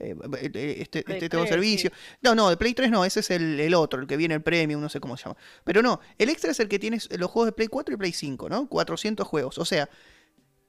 [0.00, 1.90] eh, este, este 3, servicio.
[2.22, 4.42] No, no, de Play 3 no, ese es el, el otro, el que viene el
[4.42, 5.36] Premium, no sé cómo se llama.
[5.64, 8.12] Pero no, el extra es el que tiene los juegos de Play 4 y Play
[8.12, 8.68] 5, ¿no?
[8.68, 9.58] 400 juegos.
[9.58, 9.88] O sea,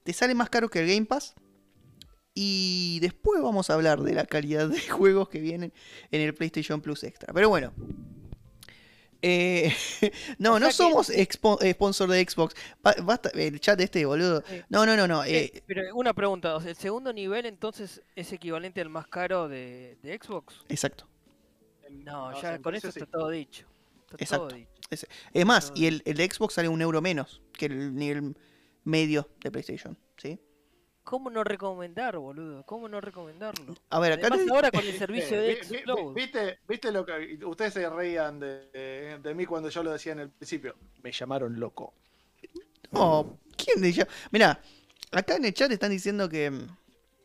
[0.03, 1.35] te sale más caro que el Game Pass.
[2.33, 5.73] Y después vamos a hablar de la calidad de juegos que vienen
[6.11, 7.33] en el PlayStation Plus Extra.
[7.33, 7.73] Pero bueno.
[9.21, 9.71] Eh,
[10.39, 12.55] no, O no que- somos expo- eh, sponsor de Xbox.
[12.81, 14.43] Ba- Basta, el chat este, boludo.
[14.47, 14.61] Sí.
[14.69, 15.23] No, no, no, no.
[15.25, 19.47] Eh, pero una pregunta, o sea, ¿el segundo nivel entonces es equivalente al más caro
[19.47, 20.55] de, de Xbox?
[20.69, 21.07] exacto.
[21.89, 23.65] No, ya con eso está todo dicho.
[24.11, 24.47] Está Exacto.
[24.47, 24.71] todo dicho.
[25.33, 28.35] Es más, No, y el, el de Xbox sale un euro menos que el nivel
[28.85, 29.97] medio de PlayStation.
[30.17, 30.39] ¿sí?
[31.11, 32.63] ¿Cómo no recomendar, boludo?
[32.65, 33.75] ¿Cómo no recomendarlo?
[33.89, 36.13] A ver, acá Además te- ahora con el servicio Eh, de vi- vi- Xcloud.
[36.13, 40.13] ¿Viste, ¿Viste lo que ustedes se reían de, de- de mí cuando yo lo decía
[40.13, 40.73] en el principio?
[41.03, 41.93] Me llamaron loco.
[42.93, 44.07] Oh, ¿quién dice?
[44.31, 44.57] Mira,
[45.11, 46.49] acá en el chat están diciendo que,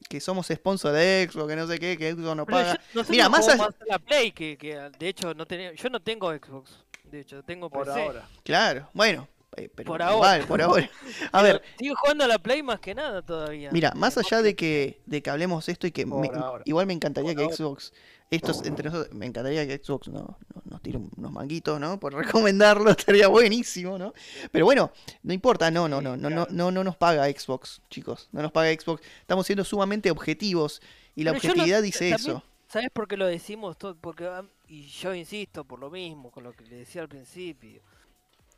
[0.09, 2.81] que somos sponsor de Xbox, que no sé qué, que Xbox no paga.
[2.93, 6.33] yo- Mira, más a la Play que, que de hecho no tenía, yo no tengo
[6.35, 6.83] Xbox.
[7.05, 8.03] De hecho, tengo Por PC.
[8.03, 8.29] ahora.
[8.43, 9.29] Claro, bueno.
[9.57, 10.45] Eh, Pero Por ahora.
[10.47, 10.91] por ahora.
[11.33, 13.71] A ver, Sigo jugando a la Play más que nada todavía.
[13.73, 16.31] mira, más allá de que, de que hablemos esto y que me-
[16.65, 17.57] igual me encantaría Por que ahora.
[17.57, 17.93] Xbox,
[18.31, 21.99] estos entre nosotros, me encantaría que Xbox no, no- nos tire unos manguitos, ¿no?
[22.01, 22.13] Por
[22.45, 24.13] recomendarlo, estaría buenísimo, ¿no?
[24.51, 24.91] Pero bueno,
[25.23, 28.53] no importa, no, no, no, no, no, no, no nos paga Xbox, chicos, no nos
[28.53, 29.03] paga Xbox.
[29.21, 30.83] Estamos siendo sumamente objetivos
[31.15, 32.43] y la Pero yo no- objetividad dice también- eso.
[32.69, 33.95] ¿Sabes por qué lo decimos todo?
[33.97, 34.29] Porque,
[34.67, 37.81] y yo insisto por lo mismo, con lo que le decía al principio.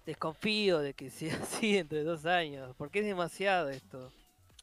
[0.08, 4.10] Desconfío de que sea así dentro de dos años, porque es demasiado esto.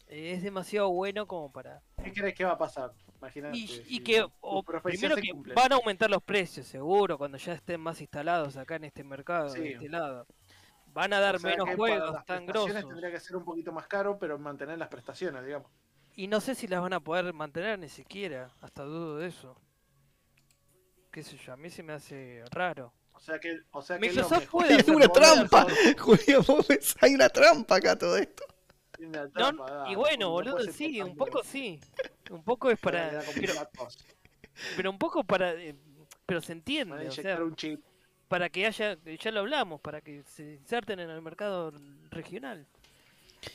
[0.08, 1.84] Eh, Es demasiado bueno como para...
[2.04, 2.92] ¿Qué crees que va a pasar?
[3.20, 3.56] Imagínate.
[3.56, 5.54] Y, y si que, tu o, profecía primero se que cumple.
[5.54, 9.54] van a aumentar los precios, seguro, cuando ya estén más instalados acá en este mercado,
[9.54, 9.68] de Sí.
[9.74, 10.26] este lado.
[10.88, 12.90] Van a dar O sea, menos juegos las tan prestaciones grosos.
[12.90, 15.70] Tendría que ser un poquito más caro, pero mantener las prestaciones, digamos.
[16.16, 19.56] Y no sé si las van a poder mantener ni siquiera, hasta dudo de eso.
[21.12, 22.92] Qué sé yo, a mí se me hace raro.
[23.15, 25.65] O sea que, o sea que Microsoft puede hacer una trampa,
[26.47, 28.43] vos ves, hay una trampa acá todo esto.
[28.95, 31.80] tiene una No, y bueno, no boludo, sí, un poco sí.
[32.30, 33.99] Un poco es Para Pero, cosa.
[34.75, 35.54] pero un poco para...
[35.54, 35.75] eh,
[36.25, 37.82] Pero se entiende, Para o sea, un chip.
[38.28, 38.97] para que haya...
[39.04, 41.71] Ya lo hablamos, para que se inserten en el mercado
[42.12, 42.65] regional.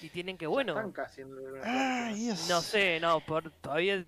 [0.00, 0.72] Y tienen que, bueno...
[0.72, 2.48] Están casi en el- Ay, Dios.
[2.48, 4.04] No sé, no, por, todavía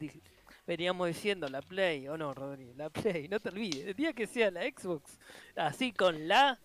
[0.67, 4.27] veníamos diciendo la Play, o no, Rodrigo, la Play, no te olvides, el día que
[4.27, 5.19] sea la Xbox,
[5.57, 6.59] así con la...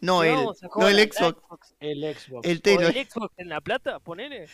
[0.00, 2.46] No el, no el Xbox, El Xbox.
[2.46, 2.88] el o Telo.
[2.88, 4.46] el Xbox en la plata, ponele.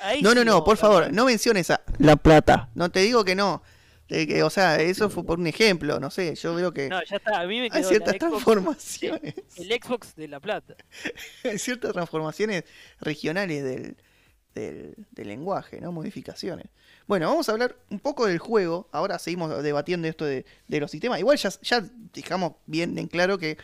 [0.00, 2.68] Ahí No, no, no, por favor, no menciones a La Plata.
[2.74, 3.62] No te digo que no.
[4.08, 7.02] De que, o sea, eso fue por un ejemplo, no sé, yo veo que No,
[7.04, 9.34] ya está, a mí me hay quedó la ciertas Xbox, transformaciones.
[9.56, 10.76] el Xbox de la plata.
[11.44, 12.64] Hay ciertas transformaciones
[13.00, 13.96] regionales del,
[14.54, 15.92] del, del lenguaje, ¿no?
[15.92, 16.66] Modificaciones.
[17.06, 18.88] Bueno, vamos a hablar un poco del juego.
[18.92, 21.18] Ahora seguimos debatiendo esto de, de los sistemas.
[21.18, 23.58] Igual ya, ya dejamos bien en claro que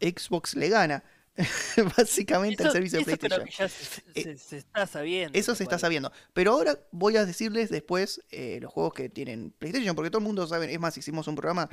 [0.00, 1.04] Xbox le gana.
[1.96, 3.48] Básicamente Eso- servicio de PlayStation.
[3.48, 5.36] ya se, Eh, se- se está sabiendo.
[5.36, 6.12] Eso se está sabiendo.
[6.32, 10.24] Pero ahora voy a decirles después eh, los juegos que tienen PlayStation, porque todo el
[10.26, 10.72] mundo sabe.
[10.72, 11.68] Es más, hicimos un programa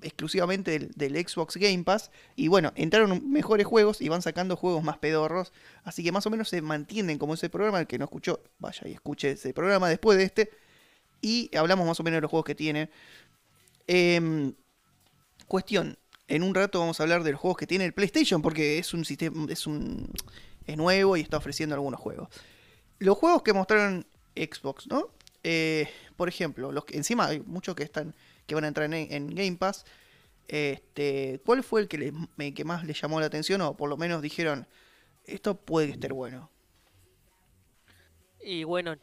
[0.00, 2.10] exclusivamente del, del Xbox Game Pass.
[2.36, 5.52] Y bueno, entraron mejores juegos y van sacando juegos más pedorros.
[5.84, 7.80] Así que más o menos se mantienen como ese programa.
[7.80, 10.50] El que no escuchó, vaya y escuche ese programa después de este.
[11.20, 12.88] Y hablamos más o menos de los juegos que tiene.
[13.86, 14.54] Em,
[15.46, 15.98] cuestión.
[16.32, 18.94] En un rato vamos a hablar de los juegos que tiene el PlayStation, porque es
[18.94, 19.46] un sistema.
[19.50, 20.10] Es un.
[20.66, 22.28] Es nuevo y está ofreciendo algunos juegos
[23.02, 25.08] los juegos que mostraron Xbox, ¿no?
[25.42, 28.14] Eh, por ejemplo, los que encima hay muchos que están
[28.46, 29.84] que van a entrar en, Game Pass.
[30.48, 32.12] Este, ¿cuál fue el que,
[32.54, 34.66] que más les llamó la atención o por lo menos dijeron
[35.24, 36.50] esto puede esté bueno?
[38.44, 38.96] Y bueno,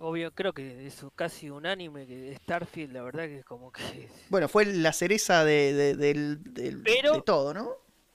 [0.00, 3.82] obvio, creo que es casi unánime que Starfield, la verdad que es como que
[4.30, 7.70] Bueno, fue la cereza de, de- Pero- de todo, ¿no?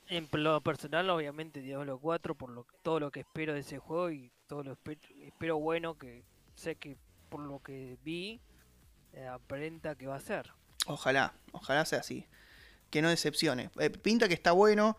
[0.08, 4.12] En lo personal, obviamente, Diablo 4, por lo, todo lo que espero de ese juego
[4.12, 6.24] y todo lo espe- espero bueno que
[6.56, 6.96] sé que
[7.30, 8.40] por lo que vi,
[9.14, 10.52] eh, aparenta que va a ser.
[10.86, 12.28] Ojalá, ojalá sea así.
[12.92, 13.72] que no decepcione.
[13.80, 14.96] Eh, pinta que está bueno,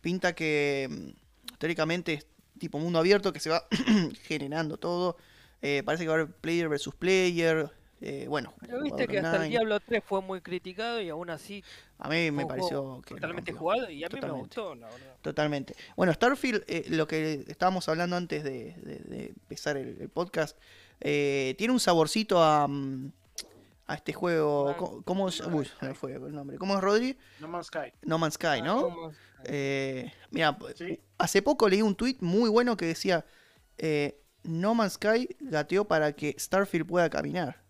[0.00, 2.26] pinta que mm, teóricamente es
[2.58, 3.66] tipo mundo abierto que se va
[4.22, 5.18] generando todo.
[5.62, 7.70] Eh, parece que va a haber player versus player.
[8.00, 9.50] eh, bueno, Pero viste que hasta el.
[9.50, 11.64] Diablo 3 fue muy criticado y aún así
[11.98, 14.38] a mí me pareció que totalmente jugado y a mí me Totalmente.
[14.60, 15.16] gustó, la verdad.
[15.20, 15.74] Totalmente.
[15.96, 20.56] Bueno, Starfield, eh, lo que estábamos hablando antes de, de- de empezar el, el podcast,
[21.00, 23.10] eh, tiene un saborcito a, mm,
[23.88, 24.66] a este juego.
[24.66, 26.56] Man- ¿Cómo, Man uy, fue el nombre.
[26.56, 27.18] ¿Cómo es Rodri?
[27.40, 27.92] No Man's Sky.
[28.02, 28.82] No Man's Sky, ¿no?
[28.82, 29.12] ¿Cómo?
[29.44, 31.00] Eh, mira, Sí.
[31.18, 33.24] hace poco leí un tweet muy bueno que decía:
[33.76, 37.62] eh, No Man's Sky gateó para que Starfield pueda caminar.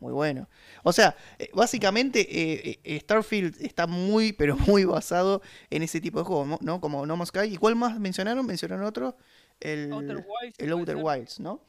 [0.00, 0.48] Muy bueno.
[0.82, 6.18] O sea, eh, básicamente eh, eh, Starfield está muy, pero muy basado en ese tipo
[6.18, 6.80] de juegos, ¿no?
[6.80, 7.54] Como No Man's Sky.
[7.54, 8.44] ¿Y cuál más mencionaron?
[8.44, 9.16] Mencionaron otro.
[9.60, 10.96] El Outer Wilds, el Outer.
[10.96, 11.60] Wilds, ¿no?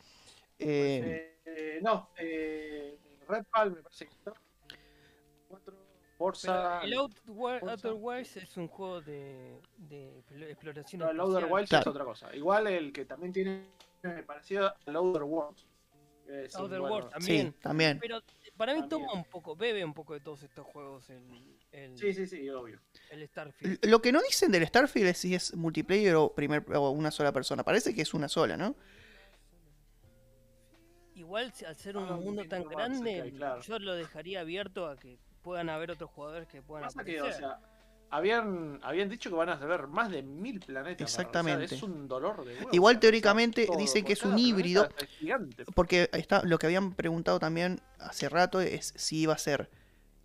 [0.58, 4.34] Eh, Eh, no, eh, Redfall me parece que está.
[6.18, 6.82] Forza.
[6.84, 6.94] El.
[6.94, 11.46] Outer Wilds es un juego de, de explo- exploración No, el Outer.
[11.52, 11.82] Wilds Claro.
[11.82, 12.36] es otra cosa.
[12.36, 13.66] Igual el que también tiene
[14.04, 15.66] eh, parecido al Outer Worlds.
[16.28, 17.54] Eh, sí, Outer bueno, Worlds sí, también.
[17.62, 18.00] también.
[18.00, 18.22] Pero
[18.56, 18.90] para mí También.
[19.08, 22.50] toma un poco, bebe un poco de todos estos juegos el, el, Sí, sí, sí,
[22.50, 22.80] obvio.
[23.10, 23.86] el Starfield.
[23.86, 27.32] Lo que no dicen del Starfield es si es multiplayer o, primer, o una sola
[27.32, 27.64] persona.
[27.64, 28.76] Parece que es una sola, ¿no?
[31.16, 33.62] Igual al ser un Ah, un mundo tan grande, claro.
[33.62, 37.44] yo lo dejaría abierto a que puedan haber otros jugadores que puedan Pasa que, aparecer.
[37.46, 37.60] o sea,
[38.16, 40.98] habían, habían dicho que van a haber más de mil planetas.
[40.98, 41.76] para- o sea, Exactamente.
[41.76, 44.88] es un dolor de huevo, Igual teóricamente todo, dicen que es un híbrido.
[45.00, 45.66] es gigante.
[45.74, 49.70] Porque está, lo que habían preguntado también hace rato es si iba a ser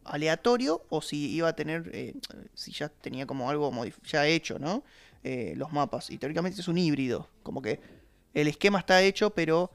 [0.05, 2.15] aleatorio o si iba a tener, eh,
[2.55, 3.71] si ya tenía como algo
[4.05, 4.83] ya hecho, ¿no?
[5.25, 6.11] Eh, los mapas.
[6.11, 7.29] Y teóricamente es un híbrido.
[7.43, 7.81] Como que
[8.35, 9.71] el esquema está hecho, pero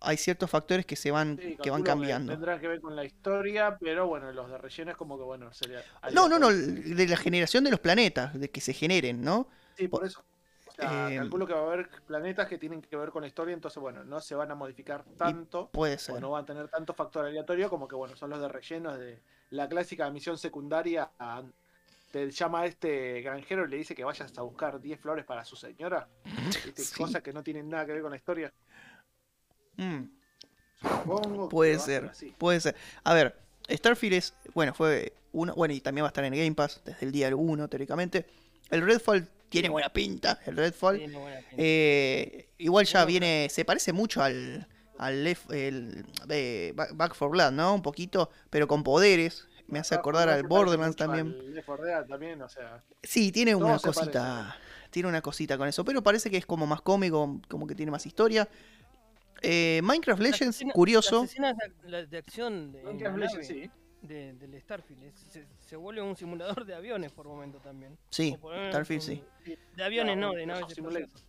[0.00, 2.32] hay ciertos factores que se van, Sí, que van cambiando.
[2.32, 5.52] Tendrá que ver con la historia, pero bueno, los de relleno es como que, bueno,
[5.52, 5.82] sería.
[6.12, 9.48] No, no, no, de la generación de los planetas, de que se generen, ¿no?
[9.76, 10.24] Sí, por eso.
[10.66, 13.28] O sea, Eh, calculo que va a haber planetas que tienen que ver con la
[13.28, 16.20] historia, entonces, bueno, no se van a modificar tanto, Puede o ser.
[16.20, 19.20] no van a tener tanto factor aleatorio como que, bueno, son los de relleno de
[19.50, 21.10] la clásica misión secundaria.
[21.18, 21.42] a-
[22.12, 25.44] te llama a este granjero y le dice que vayas a buscar 10 flores para
[25.44, 26.08] su señora.
[26.76, 26.94] Sí.
[26.96, 28.50] Cosas que no tienen nada que ver con la historia.
[29.78, 30.10] Mm.
[30.80, 32.34] Supongo Puede ser así.
[32.38, 32.76] puede ser.
[33.04, 33.36] A ver,
[33.68, 37.04] Starfield es, bueno, fue uno, bueno, y también va a estar en Game Pass desde
[37.06, 38.26] el día 1, teóricamente.
[38.70, 40.98] El Redfall tiene buena pinta, el Redfall.
[40.98, 41.54] Tiene buena pinta.
[41.56, 44.66] Eh, igual ya Bueno, viene, se parece mucho al,
[44.98, 46.04] al Left- el,
[46.74, 47.74] Back 4 Blood, ¿no?
[47.74, 49.46] Un poquito, pero con poderes.
[49.66, 51.36] Me hace acordar al Borderlands también.
[51.40, 53.86] al Left 4 Dead también, o sea, Sí, tiene una parece.
[53.88, 54.56] cosita.
[54.90, 55.84] Tiene una cosita con eso.
[55.84, 58.48] Pero parece que es como más cómico, como que tiene más historia.
[59.42, 61.22] Eh, Minecraft Legends, curioso.
[61.22, 63.70] Las escenas de, la- de acción de, Minecraft Legends, sí.
[64.02, 67.96] de- del Starfield es- se, se vuelve un simulador de aviones por momento también.
[68.10, 68.36] Sí,
[68.70, 69.24] Starfield un- sí.
[69.76, 71.02] De aviones no, de naves Earth Simulator.
[71.06, 71.28] espaciales.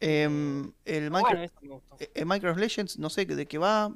[0.00, 3.92] Em, el Bueno, Minecraft, eh, el Minecraft Legends, no sé de qué va.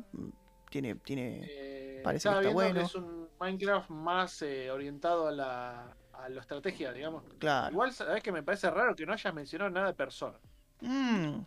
[0.70, 1.40] Tiene, tiene.
[1.50, 2.80] Eh, Parece que está bueno.
[2.80, 7.24] es un Minecraft más eh, orientado a la, a la estrategia, digamos.
[7.38, 7.72] Claro.
[7.72, 10.38] Igual, sabes que me parece raro que no hayas mencionado nada de persona.
[10.80, 11.40] Mm,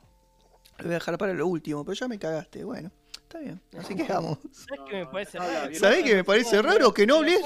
[0.77, 2.63] lo voy a dejar para lo último, pero ya me cagaste.
[2.63, 3.61] Bueno, está bien.
[3.77, 4.37] Así que vamos.
[4.51, 5.75] ¿Sabes No, qué me parece raro?
[5.75, 6.93] ¿Sabés qué me parece raro?
[6.93, 7.41] Que no hables-.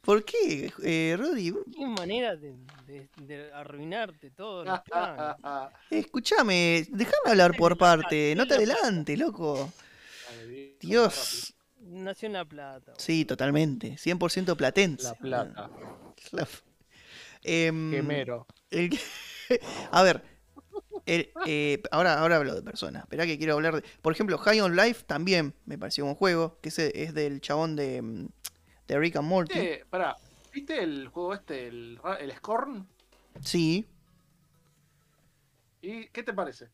[0.00, 1.52] ¿Por qué, eh, Rodri?
[1.76, 2.54] Qué manera de,
[2.86, 5.36] de- de arruinarte todo los planes.
[5.90, 8.32] Escúchame, déjame hablar por parte.
[8.36, 9.70] No te adelantes, loco.
[10.80, 11.54] Dios.
[11.80, 12.92] Nació en La Plata.
[12.96, 13.96] Sí, totalmente.
[13.96, 15.04] 100% platense.
[15.04, 15.70] La plata.
[16.32, 16.48] La-
[17.42, 18.46] Em, Quemero.
[18.70, 18.98] el-
[19.92, 20.22] a ver,
[21.46, 23.02] eh, ahora, ahora hablo de personas.
[23.04, 23.84] Esperá que quiero hablar de.
[24.02, 26.58] Por ejemplo, High on Life también me pareció un juego.
[26.60, 28.28] Que ese es del chabón de, mm,
[28.86, 29.58] de Rick and Morty.
[29.58, 30.16] ¿Viste, pará,
[30.52, 31.98] ¿viste el juego este, el,
[32.36, 32.86] Scorn?
[33.42, 33.86] Sí.
[35.80, 36.68] ¿Y qué te parece?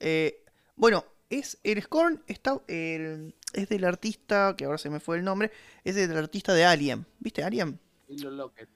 [0.00, 0.42] Eh,
[0.76, 5.24] bueno, es el Scorn está, el- es del artista, que ahora se me fue el
[5.24, 5.50] nombre,
[5.84, 7.06] es del artista de Alien.
[7.20, 7.78] ¿Viste Alien?
[8.08, 8.68] Y lo Locket.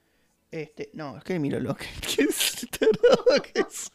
[0.51, 2.48] Este, no, es que miro lo que ¿qué es
[2.87, 3.91] tarado que es?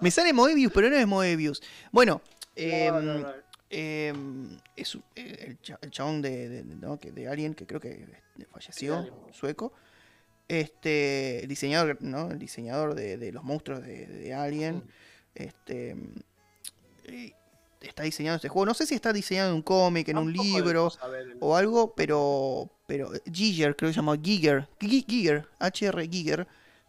[0.00, 1.62] Me sale Moebius, pero no es Moebius.
[1.90, 2.20] Bueno,
[2.56, 3.32] No, no, em, no.
[3.70, 6.98] em, es eh, el, cha- el chabón de, de, de- ¿no?
[6.98, 9.72] que de Alien, que creo que este, falleció, sueco.
[10.48, 12.30] Este, el diseñador, ¿no?
[12.30, 14.82] El diseñador de, los monstruos de, Alien.
[15.34, 15.96] Este,
[17.04, 17.32] eh,
[17.80, 18.66] está diseñando este juego.
[18.66, 22.70] No sé si está diseñado en un cómic, en un libro el- o algo, pero
[22.86, 26.46] pero Giger, creo que se llama Giger, Gi- Giger, HR Giger,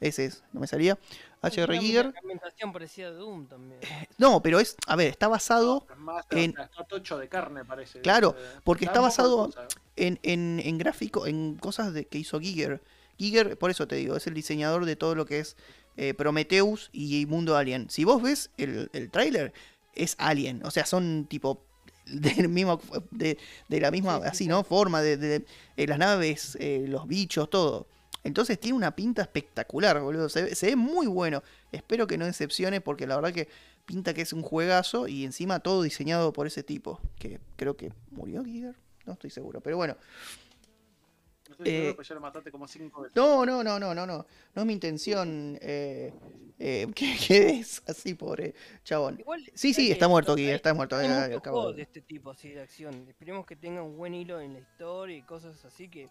[0.07, 0.97] ese es, no me salía.
[1.41, 2.13] HR Giger.
[2.21, 3.79] ambientación parecida a Doom también.
[4.17, 7.99] No, pero es, a ver, está basado más, en- está tocho de carne, parece.
[8.01, 9.75] Claro, Eh, porque está basado- ¿eh?
[9.97, 12.81] en, en, en gráfico, en cosas de, que hizo Giger.
[13.17, 15.57] Giger, por eso te digo, es el diseñador de todo lo que es
[15.97, 17.89] eh, Prometheus y Mundo Alien.
[17.89, 19.53] Si vos ves el, el tráiler,
[19.95, 20.65] es Alien.
[20.65, 21.63] O sea, son tipo
[22.05, 23.37] del mismo, de,
[23.67, 24.47] de la misma, Sí, sí, así, sí.
[24.49, 24.63] ¿no?
[24.63, 25.45] Forma de, de-
[25.77, 27.87] de las naves, eh, los bichos, todo.
[28.23, 30.29] Entonces tiene una pinta espectacular, boludo.
[30.29, 31.43] Se, ve- se ve muy bueno.
[31.71, 33.49] Espero que no decepcione porque la verdad que
[33.85, 36.99] pinta que es un juegazo y encima todo diseñado por ese tipo.
[37.19, 38.75] Que creo que murió Giger.
[39.05, 39.59] No estoy seguro.
[39.61, 39.97] Pero bueno.
[41.49, 43.15] No estoy seguro, eh, pero ya lo mataste como cinco veces.
[43.17, 44.25] No, no, no, no, no, no.
[44.55, 46.13] No es mi intención eh,
[46.59, 48.55] eh, que quedes así, pobre
[48.85, 49.19] chabón.
[49.19, 50.95] Igual, Sí, sí, hay está muerto, hay- Giger, está muerto.
[50.95, 53.05] Hay eh, muchos acabo juegos de- este tipo así de acción.
[53.09, 56.07] Esperemos que tengan un buen hilo en la historia y cosas así que.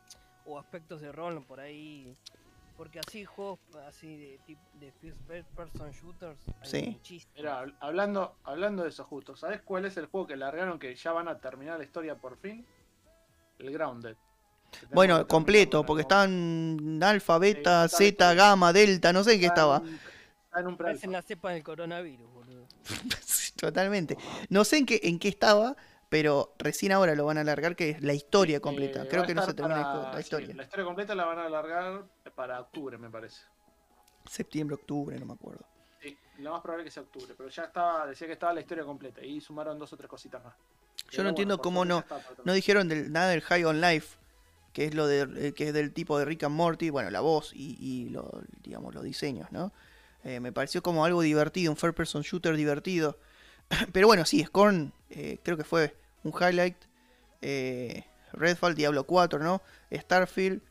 [0.47, 2.17] O aspectos de rol por ahí.
[2.77, 4.93] Porque así juegos así de de
[5.29, 6.91] first person shooters hay Sí.
[6.93, 7.37] muchísimos.
[7.37, 10.95] Mira, hab- hablando, hablando de eso justo, ¿sabes cuál es el juego que largaron que
[10.95, 12.65] ya van a terminar la historia por fin?
[13.59, 14.17] El Grounded.
[14.93, 19.77] Bueno, completo, porque estaban alfa, beta, está zeta, gamma, delta, no sé en qué estaba.
[19.85, 20.01] en-
[20.47, 22.67] Está en un Parecen la cepa del coronavirus, boludo.
[23.23, 24.17] Sí, Totalmente.
[24.49, 25.77] No sé en qué, en qué estaba,
[26.13, 29.05] pero recién ahora lo van a alargar, que es la historia completa.
[29.05, 30.55] Eh, Creo que no se termina para- la sí, historia.
[30.55, 33.41] la historia completa la van a alargar para octubre, me parece.
[34.29, 35.65] Septiembre, octubre, no me acuerdo.
[36.03, 38.61] Sí, lo más probable es que sea octubre, pero ya estaba, decía que estaba la
[38.61, 40.55] historia completa y sumaron dos o tres cositas más.
[41.11, 44.19] Pero no entiendo cómo no- está No dijeron del, nada del High on Life,
[44.75, 47.21] que es lo de, eh, que es del tipo de Rick and Morty, bueno, la
[47.23, 49.73] voz y, y lo- digamos los diseños, ¿no?
[50.25, 53.19] Eh, me pareció como algo divertido, un first person shooter divertido.
[53.95, 56.77] Pero bueno, sí, Scorn, eh, creo que fue un highlight.
[57.41, 59.61] Eh, Redfall, Diablo 4, ¿no?
[59.93, 60.63] Starfield,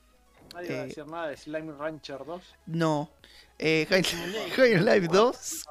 [0.53, 2.55] Nadie va a eh, decir nada de Slime Rancher 2.
[2.67, 3.11] no.
[3.59, 3.85] Eh,
[4.55, 5.63] High, Life 2,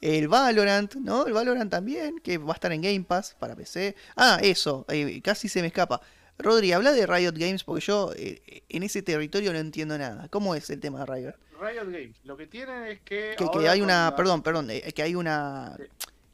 [0.00, 1.26] el Valorant, ¿no?
[1.26, 3.94] El Valorant también, que va a estar en Game Pass para PC.
[4.16, 6.00] Ah, eso, eh, casi se me escapa.
[6.38, 10.26] Rodri, habla de Riot Games porque yo eh, en ese territorio no entiendo nada.
[10.28, 11.34] ¿Cómo es el tema de Riot?
[11.60, 13.36] Riot Games, lo que tienen es que.
[13.36, 15.84] Que, hay una, la- perdón, perdón, eh, que hay una, Sí.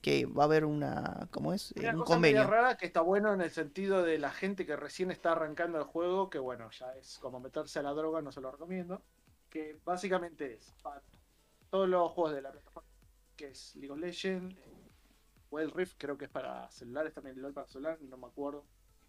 [0.06, 1.72] Que va a haber una, ¿cómo es?
[1.72, 2.46] Una un cosa convenio.
[2.46, 5.84] rara que está bueno en el sentido de la gente que recién está arrancando el
[5.84, 9.02] juego, que bueno, ya es como meterse a la droga, no se lo recomiendo.
[9.50, 11.02] Que básicamente es para
[11.70, 12.88] todos los juegos de la plataforma,
[13.34, 14.92] que es League of Legends, eh,
[15.50, 18.64] Wild Rift, creo que es para celulares también, LOL para celular, no me acuerdo,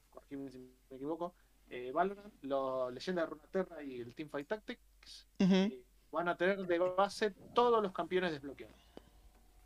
[0.10, 1.36] corregime si me equivoco.
[1.70, 6.80] Eh, Valorant, los Leyenda de Runeterra y el Teamfight Tactics eh, van a tener de
[6.80, 8.87] base todos los campeones desbloqueados.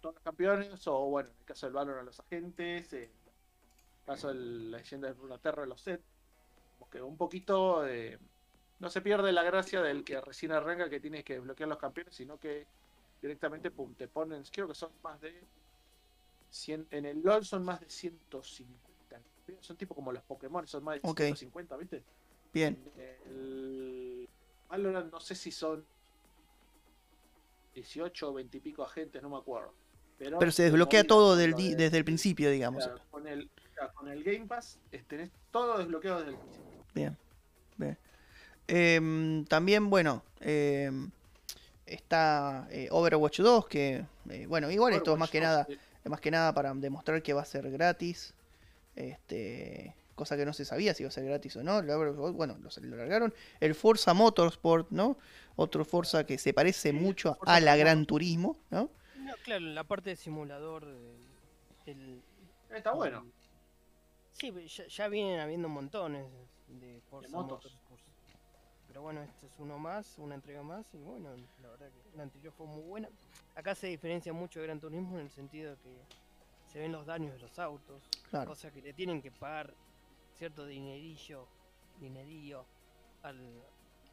[0.01, 3.11] Todos los campeones, o bueno, en el caso del Valor a los agentes, eh, en
[3.11, 6.01] el caso de la leyenda de Runeterra, los set.
[6.79, 8.17] Como que un poquito eh,
[8.79, 12.15] no se pierde la gracia del que recién arranca que tienes que desbloquear los campeones,
[12.15, 12.65] sino que
[13.21, 15.43] directamente pum, te ponen, creo que son más de
[16.49, 19.21] 100, en el LOL son más de 150.
[19.59, 21.17] Son tipo como los Pokémon, son más de Ok.
[21.17, 22.03] 150, ¿viste?
[22.51, 22.75] Bien,
[23.25, 24.27] El
[24.67, 25.85] Valorant no sé si son
[27.75, 29.73] 18 o 20 y pico agentes, no me acuerdo.
[30.23, 32.83] Pero, pero se desbloquea todo del de- desde el principio, digamos.
[32.85, 36.85] claro, con, el, claro, con el Game Pass tenés todo desbloqueado desde el principio.
[36.93, 37.17] Bien,
[37.77, 37.97] bien.
[38.67, 41.09] Em, también, bueno, em,
[41.85, 46.09] está eh, Overwatch 2, que, eh, bueno, igual esto es más que nada, 2, es
[46.11, 48.33] más que nada para demostrar que va a ser gratis.
[48.95, 51.81] Este, cosa que no se sabía si iba a ser gratis o no.
[52.33, 53.33] Bueno, lo, lo largaron.
[53.59, 55.17] El Forza Motorsport, ¿no?
[55.55, 57.75] Otro Forza que se parece Sí, mucho a la.
[57.75, 58.89] Gran Turismo, ¿no?
[59.31, 60.83] No, claro, la parte de simulador.
[60.87, 61.17] eh,
[61.87, 62.21] el-
[62.69, 63.25] Está bueno.
[64.33, 66.25] Sí, pero ya, ya vienen habiendo montones
[66.67, 67.77] de Forza motos.
[68.87, 70.93] Pero bueno, este es uno más, una entrega más.
[70.93, 73.09] Y bueno, la verdad que la anterior fue muy buena.
[73.55, 75.97] Acá se diferencia mucho de Gran Turismo en el sentido de que
[76.67, 78.03] se ven los daños de los autos.
[78.29, 78.49] Claro.
[78.49, 79.73] Cosa que le tienen que pagar
[80.33, 81.47] cierto dinerillo,
[81.99, 82.65] dinerillo
[83.23, 83.37] al,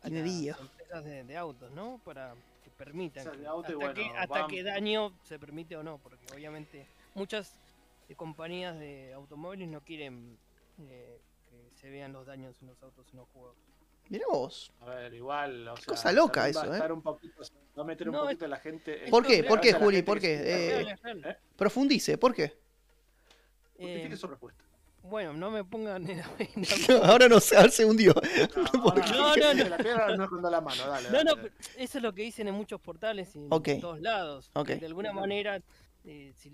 [0.02, 0.52] a Dinerillo.
[0.52, 2.00] las empresas de, de autos, ¿no?
[2.04, 2.34] Para
[2.68, 6.86] que permitan que- hasta, bueno, que, hasta que daño se permite o no, porque obviamente
[7.14, 7.54] muchas
[8.08, 10.38] eh, compañías de automóviles no quieren
[10.80, 13.56] eh, que se vean los daños en los autos en los juegos.
[14.08, 14.72] Mirá vos.
[14.80, 15.68] A ver, igual.
[15.68, 16.92] O sea, cosa loca eso, ¿eh?
[16.92, 17.42] un poquito,
[17.76, 19.04] va a meter un No, poquito la gente.
[19.10, 19.44] ¿Por qué?
[19.44, 20.02] ¿Por qué, Juli?
[20.02, 20.34] ¿Por qué?
[20.34, 20.96] Eh.
[21.04, 21.36] ¿eh?
[21.56, 22.56] profundice, ¿por qué?
[23.76, 24.64] Justifique Eh, su respuesta.
[25.08, 26.30] Bueno, no me pongan en la...
[27.04, 28.14] Ahora no sé, se hundió.
[28.74, 29.36] No, ¿Por no?
[29.36, 29.68] No, no, no.
[29.68, 31.08] La piedra no la mano, dale.
[31.08, 31.50] No, dale, no, dale.
[31.50, 34.50] pero eso es lo que dicen en muchos portales y en todos lados.
[34.66, 35.60] De alguna manera,
[36.04, 36.50] eh, si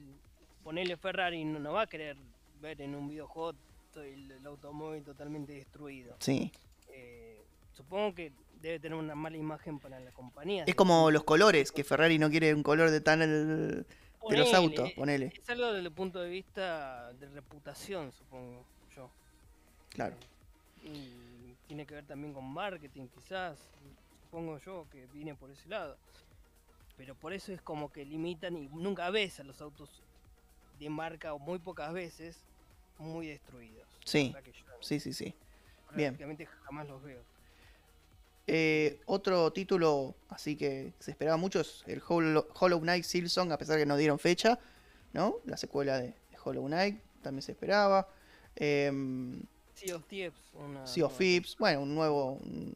[0.63, 2.17] ponerle Ferrari no, no va a querer
[2.61, 3.55] ver en un videojuego
[3.97, 6.17] el, el automóvil totalmente destruido.
[6.21, 6.51] Sí,
[6.89, 7.43] Eh,
[7.77, 10.65] supongo que debe tener una mala imagen para la compañía.
[10.67, 13.87] Es como los colores, que Ferrari no quiere un color de tan el-
[14.31, 15.33] de los Ponele, autos, ponele.
[15.37, 18.65] Es algo desde el punto de vista de reputación, supongo
[18.97, 19.11] yo.
[19.91, 20.17] Claro.
[20.83, 23.59] Y tiene que ver también con marketing, quizás.
[24.25, 25.97] Supongo yo que viene por ese lado.
[26.97, 30.03] Pero por eso es como que limitan y nunca ves a los autos
[30.79, 32.39] de marca o muy pocas veces
[32.99, 33.89] muy destruidos.
[34.05, 34.35] Sí.
[34.45, 35.35] Que yo Sí, sí, sí.
[35.95, 36.13] bien.
[36.13, 37.23] prácticamente jamás los veo.
[38.47, 43.59] Eh, otro título, así que se esperaba mucho, es el Hollow, Hollow Knight Silksong, a
[43.59, 44.59] pesar que no dieron fecha,
[45.15, 45.37] ¿no?
[45.47, 48.07] La secuela de, de Hollow Knight también se esperaba.
[48.57, 49.43] Em,
[49.75, 52.75] Sea of Thieves, una sea of Thieves, bueno, un nuevo, un-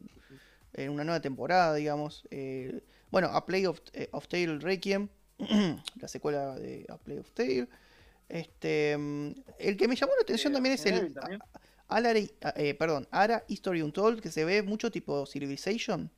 [0.73, 2.23] eh, una nueva temporada, digamos.
[2.31, 5.07] Eh, bueno, A Play of, eh, of Tale Requiem,
[6.01, 7.67] la secuela de A Play of Tale.
[8.27, 11.13] Este, mm, el que me llamó la atención Eh, también es el.
[11.89, 12.19] Alara,
[12.55, 16.09] eh, perdón, Ara History Untold, que se ve mucho tipo Civilization.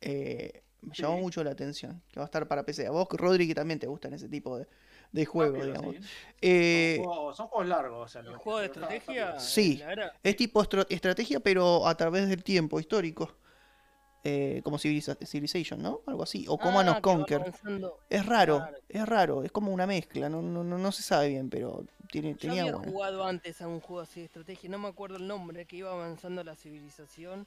[0.00, 2.86] Eh, me llamó mucho la atención, que va a estar para PC.
[2.86, 4.66] A vos, Rodri, que también te gustan ese tipo de,
[5.12, 5.96] de juegos, Rápido, digamos.
[5.96, 6.10] sí.
[6.42, 8.04] Eh, Son juegos- son juegos largos.
[8.04, 9.40] O sea, ¿El juego de estrategia?
[9.40, 9.82] Sí.
[10.22, 13.36] es tipo estro- estrategia, pero a través del tiempo histórico.
[14.28, 16.00] Eh, como Civiliza- Civilization, ¿no?
[16.04, 16.46] Algo así.
[16.48, 17.42] O Command Ah, Conquer.
[18.10, 18.78] Es raro, Claro.
[18.88, 19.42] es raro.
[19.44, 20.28] Es como una mezcla.
[20.28, 22.90] No, no, no, no se sabe bien, pero tiene, Yo tenía había bueno.
[22.90, 25.92] jugado antes a un juego así de estrategia, no me acuerdo el nombre, que iba
[25.92, 27.46] avanzando la civilización.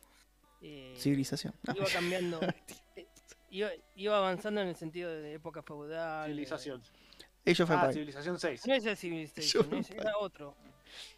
[0.62, 1.54] eh, Civilización.
[1.76, 2.40] iba cambiando.
[3.50, 6.30] iba, iba avanzando en el sentido de época feudal.
[6.30, 6.82] eh, Civilización.
[7.46, 7.92] Age of Ah.
[7.92, 8.68] Civilización 6.
[8.68, 10.56] No es el Civilization, ese era otro.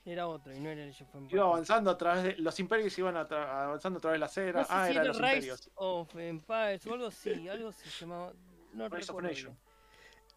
[0.05, 1.31] Era otro y no era el Empires.
[1.33, 2.35] Iba avanzando a través de.
[2.37, 4.63] Los imperios iban a tra- avanzando a través de la No acera.
[4.63, 5.69] sé ah, si eran era los Rise imperios.
[5.75, 8.33] of Empires o algo así, algo se llamaba.
[8.73, 9.57] No Rise of Nation.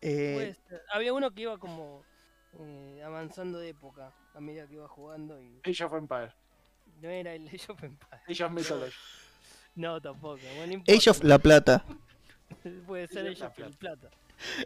[0.01, 0.82] Eh, Puede ser.
[0.93, 2.05] Había uno que iba como
[2.61, 6.35] eh, avanzando de época a medida que iba jugando y Age of Empires.
[7.01, 8.22] no era el Age of Empires.
[8.28, 8.93] Age of Mythology.
[9.76, 10.41] No, tampoco.
[10.57, 11.22] Bueno, no Age of.
[11.24, 11.85] La Plata.
[12.87, 14.11] Puede ser Age of La Plata.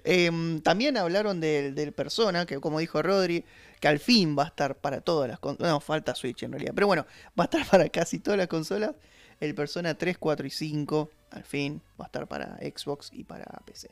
[0.05, 3.45] Em, también hablaron del, del Persona, que como dijo Rodri,
[3.81, 5.73] que al fin va a estar para todas las consolas.
[5.73, 6.73] No, falta Switch en realidad.
[6.75, 7.07] Pero bueno,
[7.39, 8.95] va a estar para casi todas las consolas.
[9.41, 13.45] El Persona 3, 4 y 5, al fin, va a estar para Xbox y para
[13.65, 13.91] PC.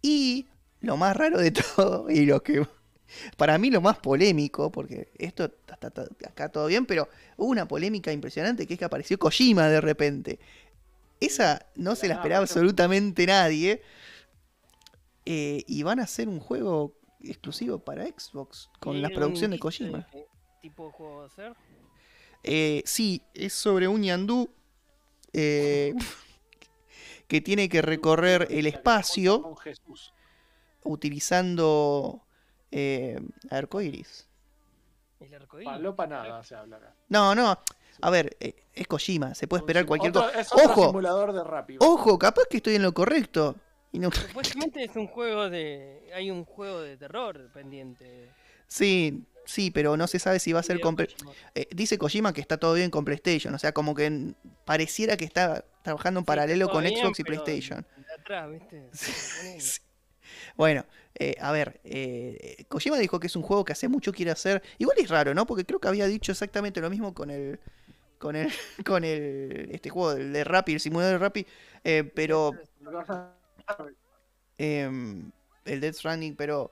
[0.00, 0.46] Y
[0.80, 2.66] lo más raro de todo, y lo que
[3.36, 7.68] para mí lo más polémico, porque esto está, está acá todo bien, pero hubo una
[7.68, 10.38] polémica impresionante que es que apareció Kojima de repente.
[11.20, 13.82] Esa no se la esperaba absolutamente nadie.
[15.26, 19.58] Eh, y van a hacer un juego exclusivo para Xbox con ¿Y la producción de
[19.58, 20.06] Kojima.
[20.12, 20.26] qué
[20.62, 21.54] tipo de juego va a ser?
[22.44, 24.48] Eh, sí, es sobre un ñandú
[25.32, 25.94] eh,
[27.28, 29.56] que tiene que recorrer el espacio
[30.84, 32.22] utilizando
[32.70, 33.20] eh,
[33.50, 34.28] arcoiris.
[35.20, 35.72] El arcoíris.
[35.72, 36.94] Palopa nada se habla acá.
[37.08, 37.58] No, no.
[38.02, 40.38] A ver, eh, es Kojima, se puede esperar cualquier cosa.
[40.38, 41.78] Es otro Ojo, simulador de rápido.
[41.82, 43.56] ojo, capaz que estoy en lo correcto.
[43.96, 46.10] Y no- Supuestamente es un juego de.
[46.14, 48.28] Hay un juego de terror pendiente.
[48.66, 50.96] Sí, sí, pero no se sabe si va a ser con...
[51.54, 54.34] Eh, dice Kojima que está todo bien con PlayStation, o sea, como que
[54.66, 57.86] pareciera que está trabajando en Sí, paralelo con bien, Xbox y PlayStation.
[57.96, 58.90] de atrás, ¿viste?
[59.38, 59.60] Ponele.
[59.60, 59.80] Sí.
[60.56, 60.84] Bueno,
[61.14, 64.62] eh, a ver, eh, Kojima dijo que es un juego que hace mucho quiere hacer.
[64.76, 65.46] Igual es raro, ¿no?
[65.46, 67.58] Porque creo que había dicho exactamente lo mismo con el.
[68.18, 68.50] Con el.
[68.84, 69.68] Con el.
[69.70, 71.46] Este juego del de Rappi, el simulador de Rappi.
[71.84, 72.52] eh, pero.
[74.58, 75.30] Em,
[75.64, 76.70] el Death Stranding, pero.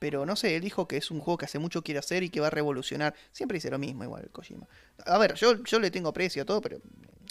[0.00, 2.28] Pero no sé, él dijo que es un juego que hace mucho quiere hacer y
[2.28, 3.14] que va a revolucionar.
[3.32, 4.68] Siempre dice lo mismo, igual, Kojima.
[5.06, 6.78] A ver, yo, yo le tengo aprecio a todo, pero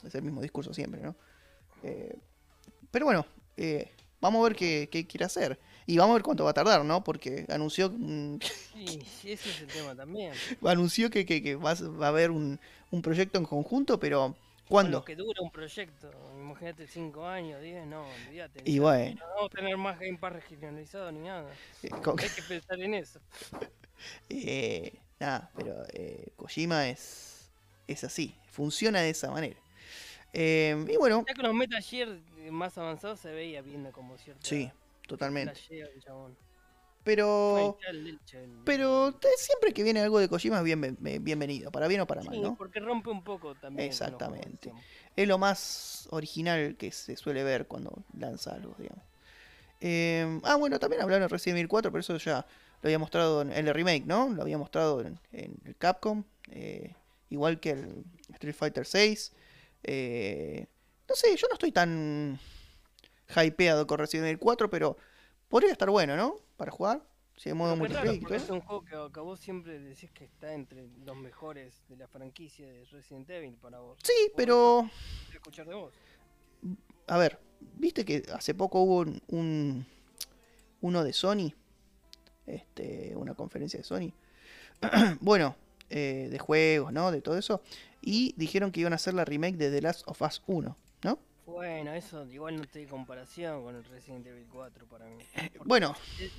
[0.03, 1.15] es el mismo discurso siempre, ¿no?
[1.83, 2.15] Eh,
[2.91, 3.25] pero bueno,
[3.57, 3.91] eh,
[4.21, 5.59] vamos a ver qué, qué quiere hacer.
[5.85, 7.03] Y vamos a ver cuánto va a tardar, ¿no?
[7.03, 8.37] Porque anunció, mm,
[8.73, 10.33] Sí, sí, ese es el tema también.
[10.65, 12.59] anunció que, que- que va, a- va a haber un,
[12.91, 15.05] un proyecto en conjunto, pero Lo ¿cuándo?
[15.05, 16.11] que dura un proyecto.
[16.35, 18.61] Imagínate 5 años, 10, no, olvídate.
[18.65, 21.51] Y bueno, No vamos a tener más Game Pass regionalizado ni nada.
[21.83, 23.19] eh, co- Hay que pensar en eso.
[24.29, 27.49] eh, nada, pero eh, Kojima es,
[27.87, 29.55] es así, funciona de esa manera.
[30.33, 32.09] Eh, y bueno, Ya con los Metal Gear
[32.51, 34.41] más avanzados se veía viendo como cierto.
[34.47, 34.71] sí,
[35.07, 35.59] totalmente.
[35.69, 36.35] el chabón.
[37.03, 37.77] Pero,
[38.63, 42.33] pero siempre que viene algo de Kojima es bien, bienvenido, para bien o para mal,
[42.33, 42.55] Sí, ¿no?
[42.55, 43.89] porque rompe un poco también.
[43.91, 44.71] juegos Exactamente.
[45.15, 49.03] es lo más original que se suele ver cuando lanza algo, digamos.
[49.81, 52.45] Eh, ah, bueno, también hablaron de Resident Evil 4, pero eso ya
[52.81, 54.29] lo había mostrado en el remake, ¿no?
[54.29, 56.93] Lo había mostrado en, en el Capcom, eh,
[57.29, 59.33] igual que el Street Fighter 6.
[59.83, 60.67] Eh,
[61.09, 62.39] no sé, yo no estoy tan
[63.35, 64.95] hypeado con Resident Evil 4, pero
[65.49, 66.37] podría estar bueno, ¿no?
[66.57, 67.05] Para jugar.
[67.35, 70.25] Si hay modo multiplayer y porque es un juego que, que vos siempre decís que
[70.25, 73.97] está entre los mejores de la franquicia de Resident Evil para vos.
[74.03, 74.87] Sí, pero
[75.33, 75.93] escuchar de vos.
[77.07, 79.85] A ver, viste que hace poco hubo un, un-
[80.81, 81.53] uno de Sony,
[82.45, 84.13] este, una conferencia de Sony.
[85.19, 85.55] bueno,
[85.89, 87.11] eh, de juegos, ¿no?
[87.11, 87.61] De todo eso.
[88.01, 91.19] Y dijeron que iban a hacer la remake de The Last of Us 1, ¿no?
[91.45, 95.23] Bueno, eso igual no tiene comparación con el Resident Evil 4 para mí.
[95.35, 96.31] Porque Bueno, eh,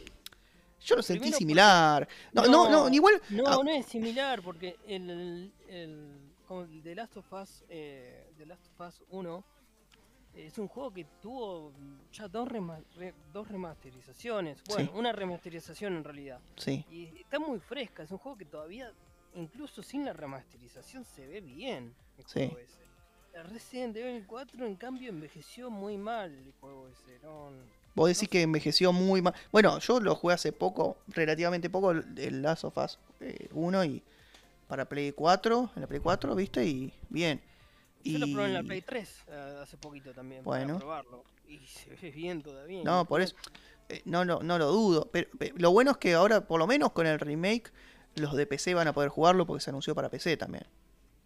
[0.85, 2.09] yo lo sentí similar.
[2.33, 3.21] No, no, no, No, igual.
[3.31, 8.47] No, ah, no es similar porque el, el, el, The Last of Us, eh, The
[8.47, 9.45] Last of Us 1
[10.37, 11.73] es un juego que tuvo
[12.13, 14.63] ya dos, rema- re- dos remasterizaciones.
[14.69, 14.99] Bueno, Sí.
[14.99, 16.41] una remasterización en realidad.
[16.57, 18.91] sí, Y está muy fresca, es un juego que todavía,
[19.35, 21.95] incluso sin la remasterización, se ve bien.
[22.19, 22.33] El Sí.
[22.49, 22.85] juego ese.
[23.43, 27.19] Resident Evil 4, en cambio, envejeció muy mal el juego ese.
[27.23, 27.51] No,
[27.95, 29.35] vos decís que envejeció muy mal.
[29.53, 34.03] Bueno, yo lo jugué hace poco, relativamente poco, el Last of Us eh, 1 y
[34.69, 36.65] para Play 4, en la Play 4, ¿viste?
[36.67, 37.41] Y bien.
[38.05, 40.75] Yo lo probé en la Play 3 eh, hace poquito también Bueno.
[40.75, 41.25] para probarlo.
[41.49, 42.83] Y se ve bien todavía.
[42.85, 43.35] No, por eso.
[43.89, 45.09] eh, no, no, no lo dudo.
[45.13, 47.71] Pero, pe- lo bueno es que ahora, por lo menos con el remake,
[48.17, 50.65] los de PC van a poder jugarlo porque se anunció para PC también.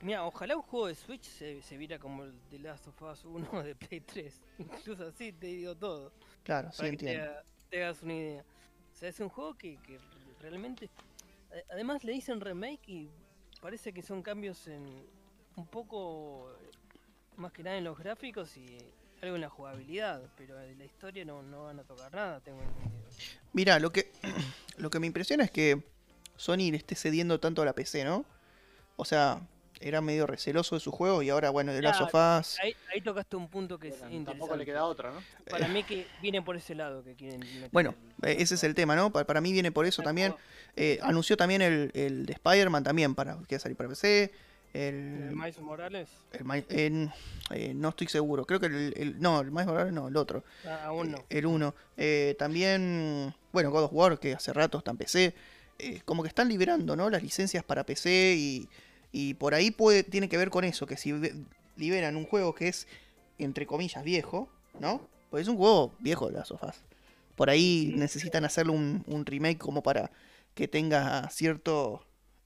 [0.01, 3.24] Mira, ojalá un juego de Switch se, se viera como el The Last of Us
[3.24, 4.40] 1 de Play 3.
[4.59, 6.12] Incluso así te digo todo.
[6.44, 7.24] Claro, sí que te, entiendo.
[7.24, 8.42] haga- te hagas una idea.
[8.42, 9.99] O sea, es un juego que, que
[10.40, 10.88] realmente...
[11.51, 13.11] a- Además le dicen remake y
[13.61, 14.86] parece que son cambios en
[15.57, 16.53] un poco...
[16.62, 16.70] eh,
[17.36, 18.78] Más que nada en los gráficos y
[19.20, 20.22] algo en la jugabilidad.
[20.36, 23.09] Pero de la historia no, no van a tocar nada, tengo entendido.
[23.53, 24.12] Mira, lo que,
[24.76, 25.82] lo que me impresiona es que
[26.36, 28.24] Sony le esté cediendo tanto a la PC, ¿no?
[28.96, 29.40] O sea,
[29.80, 32.58] era medio receloso de su juego y ahora, bueno, de Last of Us.
[32.62, 34.38] Ahí, ahí tocaste un punto que es Bueno, interesante.
[34.38, 35.22] tampoco le queda otra, ¿no?
[35.50, 38.64] Para mí que viene por ese lado que quieren meter Bueno, el- eh, ese es
[38.64, 39.12] el tema, ¿no?
[39.12, 40.34] Pa- Para, mí viene por eso también.
[40.76, 44.32] Eh, anunció también el, el de Spider-Man también para que salir para PC.
[44.74, 44.94] ¿El
[45.30, 46.10] El, Miles Morales?
[46.32, 47.10] el Mi- en-
[47.50, 48.44] eh, no estoy seguro.
[48.44, 50.44] Creo que el, el- no, el Miles Morales no, el otro.
[50.66, 51.18] Ah, aún no.
[51.30, 51.74] Eh, El 1.
[52.38, 55.34] también, bueno, God of War, que hace rato está en PC.
[55.80, 57.08] eh, como que están liberando, ¿no?
[57.08, 58.68] Las licencias para PC y,
[59.12, 61.14] y por ahí puede, tiene que ver con eso, que si
[61.76, 62.86] liberan un juego que es,
[63.38, 64.48] entre comillas, viejo,
[64.80, 65.00] ¿no?
[65.30, 66.82] Pues es un juego viejo las sofás.
[67.36, 70.11] Por ahí necesitan hacerle un, un remake como para
[70.54, 72.04] que tenga cierto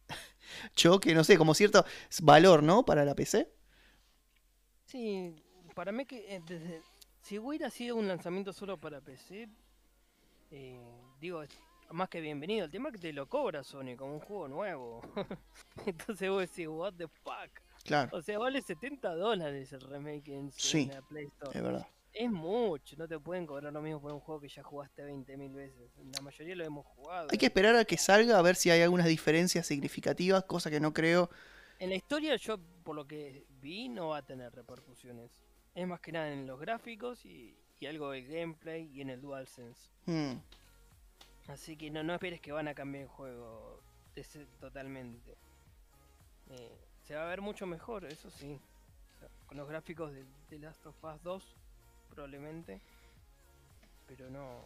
[0.74, 1.84] choque, no sé, como cierto
[2.22, 2.84] valor, ¿no?
[2.84, 3.48] Para la PC.
[4.86, 5.34] Sí,
[5.74, 6.82] para mí que eh, desde,
[7.22, 9.48] si hubiera sido un lanzamiento solo para PC,
[10.50, 10.78] eh,
[11.20, 11.42] digo,
[11.92, 12.64] más que bienvenido.
[12.66, 15.00] El tema es que te lo cobra Sony como un juego nuevo.
[15.86, 17.60] Entonces vos decís, what the fuck.
[17.84, 21.50] Claro, O sea, vale 70 dólares el remake en, en Sí, la Play Store.
[21.58, 21.86] es verdad.
[22.12, 25.54] Es mucho, no te pueden cobrar lo mismo por un juego que ya jugaste 20.000
[25.54, 25.90] veces.
[26.14, 27.28] La mayoría lo hemos jugado.
[27.32, 30.78] Hay que esperar a que salga a ver si hay algunas diferencias significativas, cosa que
[30.78, 31.30] no creo.
[31.78, 35.32] En la historia yo, por lo que vi, no va a tener repercusiones.
[35.74, 39.20] Es más que nada en los gráficos y, y algo del gameplay y en el
[39.22, 39.88] DualSense.
[40.04, 40.34] Hmm,
[41.48, 43.80] Así que no, no esperes que van a cambiar el juego
[44.60, 45.36] totalmente.
[46.50, 46.76] Eh,
[47.06, 48.58] se va a ver mucho mejor, eso sí.
[49.16, 51.42] O sea, con los gráficos de, de Last of Us 2,
[52.10, 52.80] probablemente.
[54.06, 54.60] Pero no.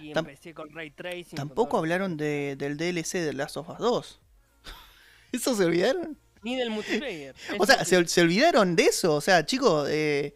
[0.00, 1.36] Y empecé con Ray Tracing.
[1.36, 4.20] Tampoco hablaron de, del DLC de Last of Us 2.
[5.32, 6.18] ¿Eso se olvidaron?
[6.42, 7.34] Ni del multiplayer.
[7.58, 9.14] O sea, se, se olvidaron de eso.
[9.14, 10.34] O sea, chicos, eh,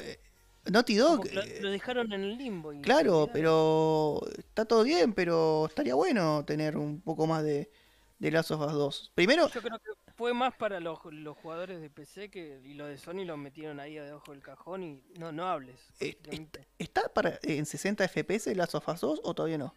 [0.00, 0.18] eh,
[0.70, 2.72] Naughty Dog, que lo, eh, lo dejaron en el limbo.
[2.72, 7.70] y claro, pero está todo bien, pero estaría bueno tener un poco más de,
[8.18, 9.12] de Last of Us 2.
[9.14, 12.88] Primero, Yo creo que fue más para los, los jugadores de PC que y los
[12.88, 15.80] de Sony los metieron ahí debajo del cajón y no no hables.
[16.00, 16.66] Eh, prácticamente.
[16.78, 19.74] ¿está para, en 60 FPS Last of Us 2 o todavía no?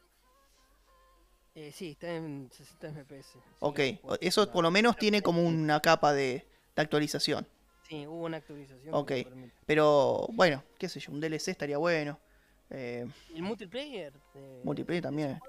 [1.55, 3.33] Eh, sí, está en 60 FPS.
[3.33, 3.79] sí, Ok,
[4.21, 7.45] eso por lo menos tiene como una capa de, de actualización.
[7.89, 8.93] Sí, hubo una actualización.
[8.93, 9.11] Ok.
[9.65, 12.19] Pero bueno, qué sé yo, un DLC estaría bueno.
[12.69, 14.13] Eh, ¿Y el multiplayer?
[14.33, 15.39] de- Multiplayer también.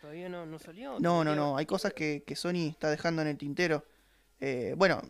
[0.00, 0.98] ¿Todavía no, no salió?
[1.00, 3.84] no, no, no, hay cosas que, que Sony está dejando en el tintero.
[4.40, 5.02] Eh, bueno,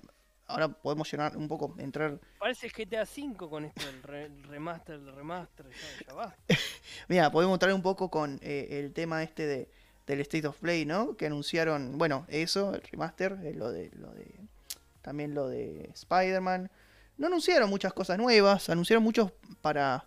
[0.48, 2.18] ahora podemos llenar un poco, entrar...
[2.38, 6.34] Parece GTA V con esto del re- el remaster, el remaster, ya, ya va.
[7.08, 9.68] Mira, podemos entrar un poco con eh, el tema este de,
[10.08, 11.14] del State of Play, ¿no?
[11.16, 14.34] Que anunciaron, bueno, eso, el remaster, eh, lo de, lo de,
[15.02, 16.70] también lo de Spider-Man.
[17.18, 20.06] No anunciaron muchas cosas nuevas, anunciaron muchos para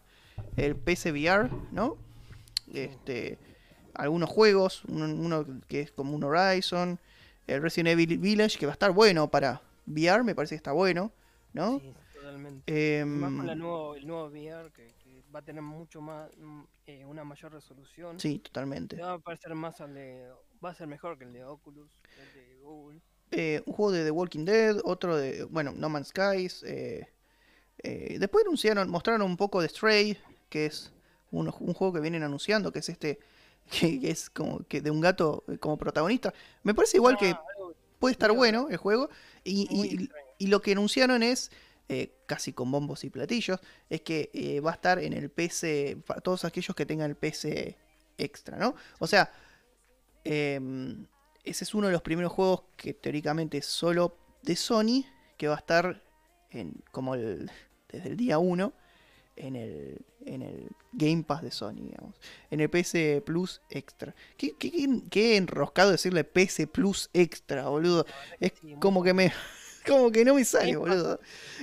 [0.57, 1.97] el PSVR, ¿no?
[2.73, 3.37] Este,
[3.93, 6.99] algunos juegos, uno, que es como un Horizon,
[7.47, 10.71] el Resident Evil Village, que va a estar bueno para VR, me parece que está
[10.71, 11.11] bueno,
[11.53, 11.79] ¿no?
[11.79, 12.99] Sí, totalmente.
[12.99, 16.29] Em, Más con la nuevo, el nuevo VR que, que va a tener mucho más,
[16.37, 18.19] mm, eh, una mayor resolución.
[18.19, 18.95] sí, totalmente.
[18.95, 20.29] Va a parecer más al de,
[20.63, 23.01] va a ser mejor que el de Oculus, el de Google.
[23.34, 27.07] Eh, un juego de The Walking Dead, otro de, bueno, No Man's Skies, eh,
[27.84, 30.17] Eh, después anunciaron, mostraron un poco de Stray,
[30.49, 30.91] que es
[31.31, 33.19] un, un juego que vienen anunciando, que es este,
[33.71, 36.34] que, que es como que de un gato eh, como protagonista.
[36.63, 37.43] Me parece igual que Ah,
[37.99, 39.09] puede estar bueno el juego.
[39.43, 39.67] Y,
[40.39, 41.51] y- lo que anunciaron es,
[41.89, 43.59] eh, casi con bombos y platillos,
[43.89, 47.15] es que eh, va a estar en el PC, para todos aquellos que tengan el
[47.15, 47.77] PC
[48.17, 48.75] extra, ¿no?
[48.99, 49.31] O sea,
[50.23, 51.07] em,
[51.43, 55.03] ese es uno de los primeros juegos que teóricamente es solo de Sony,
[55.37, 56.01] que va a estar
[56.51, 57.49] en, como el,
[57.89, 58.73] desde el día 1
[59.35, 62.15] en el, en el Game Pass de Sony, digamos.
[62.51, 64.13] En el PC Plus Extra.
[64.37, 68.05] ¿Qué, qué, qué- qué enroscado decirle PC Plus Extra, boludo?
[68.39, 69.31] Es como que me.
[69.85, 70.95] Como que no me sale, Game Pass.
[70.95, 71.19] boludo.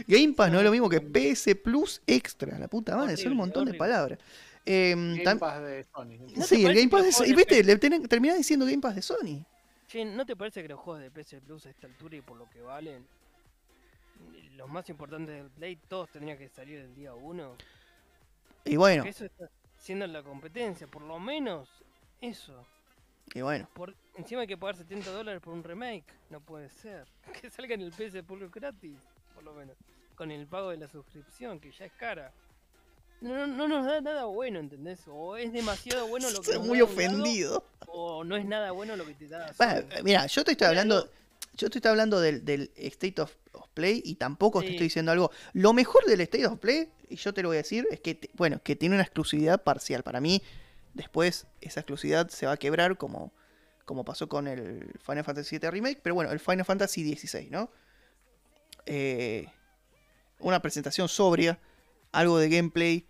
[0.06, 1.00] Game Pass no es lo mismo que.
[1.00, 2.58] PS Plus Extra.
[2.58, 4.18] La puta madre, son un Horrible, montón de palabras.
[4.66, 6.18] Em, Game tam- Pass de Sony.
[6.36, 7.24] ¿No sí, el Game Pass de Sony.
[7.28, 7.64] juegos ¿Viste?
[7.64, 7.76] Le
[8.08, 9.46] terminás diciendo Game Pass de Sony.
[9.91, 12.36] Che, ¿no te parece que los juegos de PC Plus a esta altura y por
[12.36, 13.05] lo que valen,
[14.55, 17.57] los más importantes del Play, todos tendrían que salir el día 1?
[18.66, 21.68] Y bueno, Eso está siendo la competencia, por lo menos
[22.20, 22.64] eso.
[23.34, 23.68] y bueno.
[23.74, 27.09] Por, encima hay que pagar 70 dólares por un remake, no puede ser.
[27.43, 29.01] Que salga en el PC Plus gratis,
[29.34, 29.76] por lo menos.
[30.14, 32.32] Con el pago de la suscripción, que ya es cara.
[33.20, 35.00] No, no, no nos da nada bueno, ¿entendés?
[35.08, 37.64] O es demasiado bueno lo que Estoy muy ofendido.
[37.86, 39.52] o no es nada bueno lo que te da.
[39.58, 41.08] Bueno, mira, yo te estoy hablando.
[41.54, 45.12] Yo te estoy hablando del, del State of, of Play y tampoco te estoy diciendo
[45.12, 45.30] algo.
[45.52, 48.14] Lo mejor del State of Play, y yo te lo voy a decir, es que,
[48.14, 50.02] te- bueno, que tiene una exclusividad parcial.
[50.02, 50.40] Para mí,
[50.94, 53.32] después esa exclusividad se va a quebrar como,
[53.84, 57.70] como pasó con el Final Fantasy VII Remake, pero bueno, el Final Fantasy XVI, ¿no?
[58.86, 59.46] Eh,
[60.38, 61.58] una presentación sobria,
[62.12, 63.06] algo de gameplay.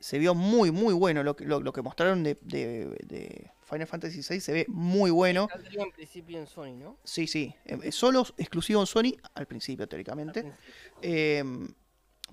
[0.00, 1.22] Se vio muy, muy bueno.
[1.22, 5.10] Lo que, lo, lo que mostraron de, de- de Final Fantasy VI se ve muy
[5.10, 5.48] bueno.
[5.50, 6.96] Saldría en principio en Sony, ¿no?
[7.04, 7.54] Sí, sí.
[7.64, 10.42] eh, solo exclusivo en Sony al principio, Al teóricamente.
[10.42, 10.60] principio.
[11.02, 11.68] Em,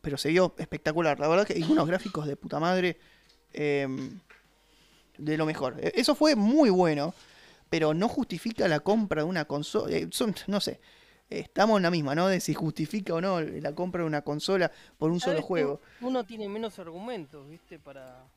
[0.01, 1.20] pero se vio espectacular.
[1.20, 2.97] La verdad que hay unos gráficos de puta madre.
[3.53, 4.20] em,
[5.18, 5.78] de lo mejor.
[5.80, 7.13] E- Eso fue muy bueno.
[7.70, 9.95] Pero no justifica la compra de una consola.
[9.95, 10.80] eh, son- no sé.
[11.30, 12.28] Estamos en la misma, ¿no?
[12.28, 15.82] De si justifica o no la compra de una consola por un solo juego.
[16.02, 17.80] un- Uno tiene menos argumentos, ¿viste?
[17.80, 18.28] Para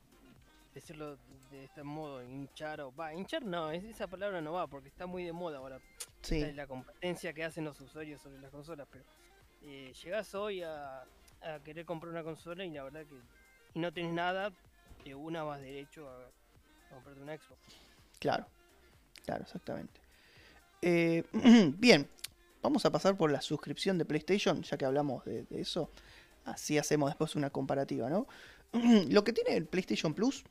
[0.74, 1.18] decirlo
[1.51, 2.95] de este modo, hinchar o...
[2.95, 5.80] Va, hinchar no, es- esa palabra no va porque está muy de moda ahora.
[6.22, 6.36] Sí.
[6.36, 9.05] Esta es la competencia que hacen los usuarios sobre las consolas, pero
[9.62, 11.03] eh, llegás hoy a,
[11.43, 13.14] a querer comprar una consola y la verdad que
[13.74, 14.51] y no tenés nada,
[15.05, 17.61] de una vas derecho a, a comprarte una Xbox.
[18.18, 18.47] Claro,
[19.26, 20.01] claro, exactamente.
[20.80, 21.22] Eh,
[21.76, 22.09] bien,
[22.62, 25.90] vamos a pasar por la suscripción de PlayStation, ya que hablamos de, de eso.
[26.44, 28.26] Así hacemos después una comparativa, ¿no?
[29.09, 30.44] Lo que tiene el PlayStation Plus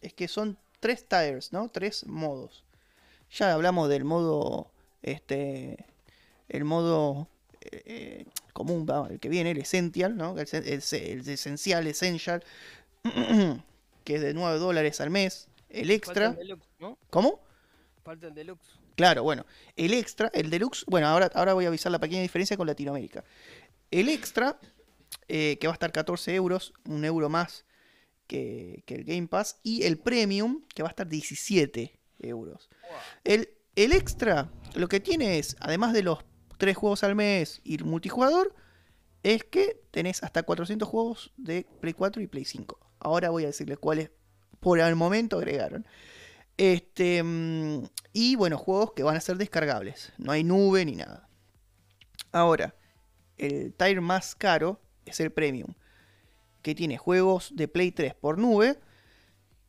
[0.00, 1.68] es que son tres tiers, ¿no?
[1.68, 2.64] Tres modos.
[3.30, 4.70] Ya hablamos del modo,
[5.02, 5.86] este,
[6.48, 7.28] el modo
[7.60, 10.38] eh, eh, común, el que viene, el Essential, ¿no?
[10.38, 12.42] El, el se- el esencial, Essential,
[14.04, 15.48] que es de 9 dólares al mes.
[15.70, 16.98] El Falta extra, el deluxe, ¿no?
[17.08, 17.40] ¿cómo?
[18.04, 18.66] Falta el deluxe.
[18.96, 19.46] Claro, bueno.
[19.76, 23.24] El extra, el deluxe, bueno, ahora, ahora voy a avisar la pequeña diferencia con Latinoamérica.
[23.90, 24.58] El extra,
[25.28, 27.64] eh, que va a estar 14 euros, un euro más
[28.26, 29.58] que, que el Game Pass.
[29.62, 32.70] Y el premium, que va a estar 17 euros.
[33.24, 36.18] El, el extra, lo que tiene es, además de los
[36.58, 38.54] 3 juegos al mes y el multijugador,
[39.22, 42.78] es que tenés hasta 400 juegos de Play 4 y Play 5.
[42.98, 44.10] Ahora voy a decirles cuáles
[44.60, 45.86] por el momento agregaron.
[46.62, 50.12] Este, mm, y bueno, juegos que van a ser descargables.
[50.16, 51.28] No hay nube ni nada.
[52.30, 52.76] Ahora,
[53.36, 55.74] el tier más caro es el Premium.
[56.62, 58.78] Que tiene juegos de Play 3 por nube.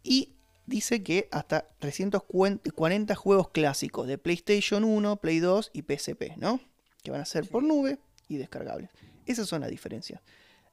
[0.04, 0.36] Y
[0.68, 6.60] dice que hasta 340 juegos clásicos de PlayStation 1, Play 2 y PSP, ¿no?
[7.02, 8.92] Que van a ser por nube y descargables.
[9.26, 10.22] Esas son las diferencias.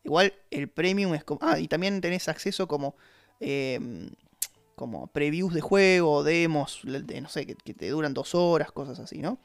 [0.04, 1.40] Igual el Premium es como...
[1.42, 2.94] Ah, y también tenés acceso como...
[3.40, 4.10] em,
[4.80, 9.18] como previews de juego, demos, de, no sé, que, te duran dos horas, cosas así,
[9.18, 9.38] ¿no?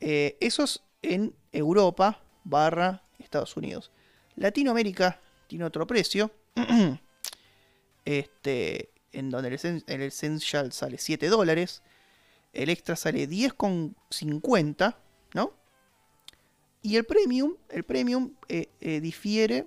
[0.00, 3.90] Eh, eso es en Europa barra Estados Unidos.
[4.34, 6.30] Latinoamérica tiene otro precio.
[8.06, 11.82] este, en donde el, el Essential sale 7 dólares.
[12.54, 14.96] El extra sale 10,50,
[15.34, 15.52] ¿no?
[16.80, 19.66] Y el Premium, el Premium eh, eh, difiere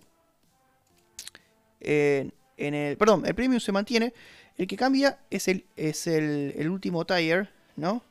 [1.80, 2.98] en el...
[2.98, 4.16] Perdón, el Premium se mantiene.
[4.60, 8.04] El que cambia es el, es el, el último tier, ¿no?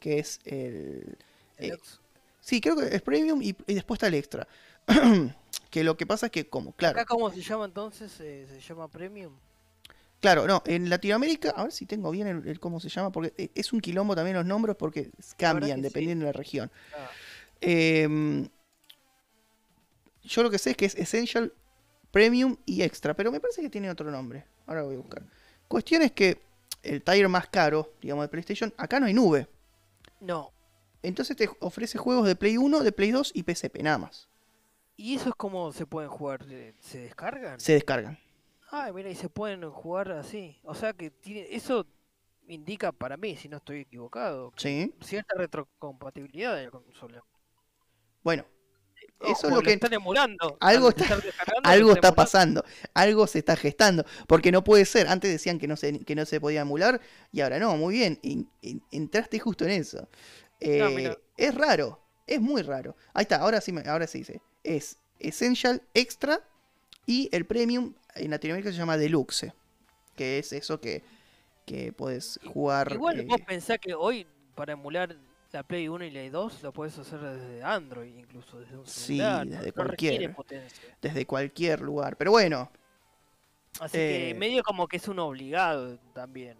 [0.00, 1.18] Que es el...
[1.58, 1.78] eh.
[2.40, 4.48] Sí, creo que es premium y, y después está el extra.
[5.70, 8.20] que lo que pasa es que, como, claro, ¿Acá cómo se llama entonces?
[8.20, 9.34] Eh, ¿Se llama Premium?
[10.20, 13.32] claro, no, en Latinoamérica, a ver si tengo bien el, el cómo se llama, porque
[13.36, 15.82] e- es un quilombo también los nombres porque cambian sí.
[15.82, 16.70] dependiendo de la región.
[16.92, 17.16] Ah,
[17.60, 18.48] Em,
[20.22, 21.52] yo lo que sé es que es Essential,
[22.10, 24.44] Premium y Extra, pero me parece que tiene otro nombre.
[24.66, 25.24] Ahora voy a buscar.
[25.72, 26.38] Cuestión es que
[26.82, 29.48] el tier más caro, digamos, de PlayStation, acá no hay nube.
[30.20, 30.52] No.
[31.02, 34.28] Entonces te ofrece juegos de Play 1, de Play 2 y PSP, nada más.
[34.98, 36.44] ¿Y eso es como se pueden jugar?
[36.44, 37.58] ¿Se- ¿Se descargan?
[37.58, 38.18] Se descargan.
[38.70, 40.58] Ah, mira, y se pueden jugar así.
[40.62, 41.86] O sea que tiene, eso
[42.48, 44.92] indica para mí, si no estoy equivocado, Sí.
[45.00, 47.24] cierta retrocompatibilidad de la consola.
[48.22, 48.44] Bueno,
[49.30, 49.72] Eso es lo que...
[49.74, 50.56] están emulando.
[50.60, 51.18] algo Al está-
[51.64, 52.64] Algo está pasando,
[52.94, 55.08] algo se está gestando, porque no puede ser.
[55.08, 57.00] Antes decían que no se, que no se podía emular
[57.32, 60.08] y ahora no, muy bien, en- en- entraste justo en eso.
[60.60, 62.96] Eh, es raro, es muy raro.
[63.14, 64.40] Ahí está, ahora sí, me- ahora sí dice.
[64.64, 66.40] Es Essential Extra
[67.06, 69.52] y el Premium en Latinoamérica se llama Deluxe,
[70.16, 71.02] que es eso que,
[71.66, 72.92] que puedes jugar.
[72.92, 75.16] Igual eh, vos pensás que hoy para emular
[75.52, 79.16] la Play 1 y la 2 lo puedes hacer desde Android, incluso desde un Sí,
[79.18, 79.46] celular.
[79.46, 80.62] desde no requiere cualquier.
[81.00, 82.16] desde cualquier lugar.
[82.16, 82.70] Pero bueno,
[83.80, 86.58] Así Eh, que medio como que es un obligado también.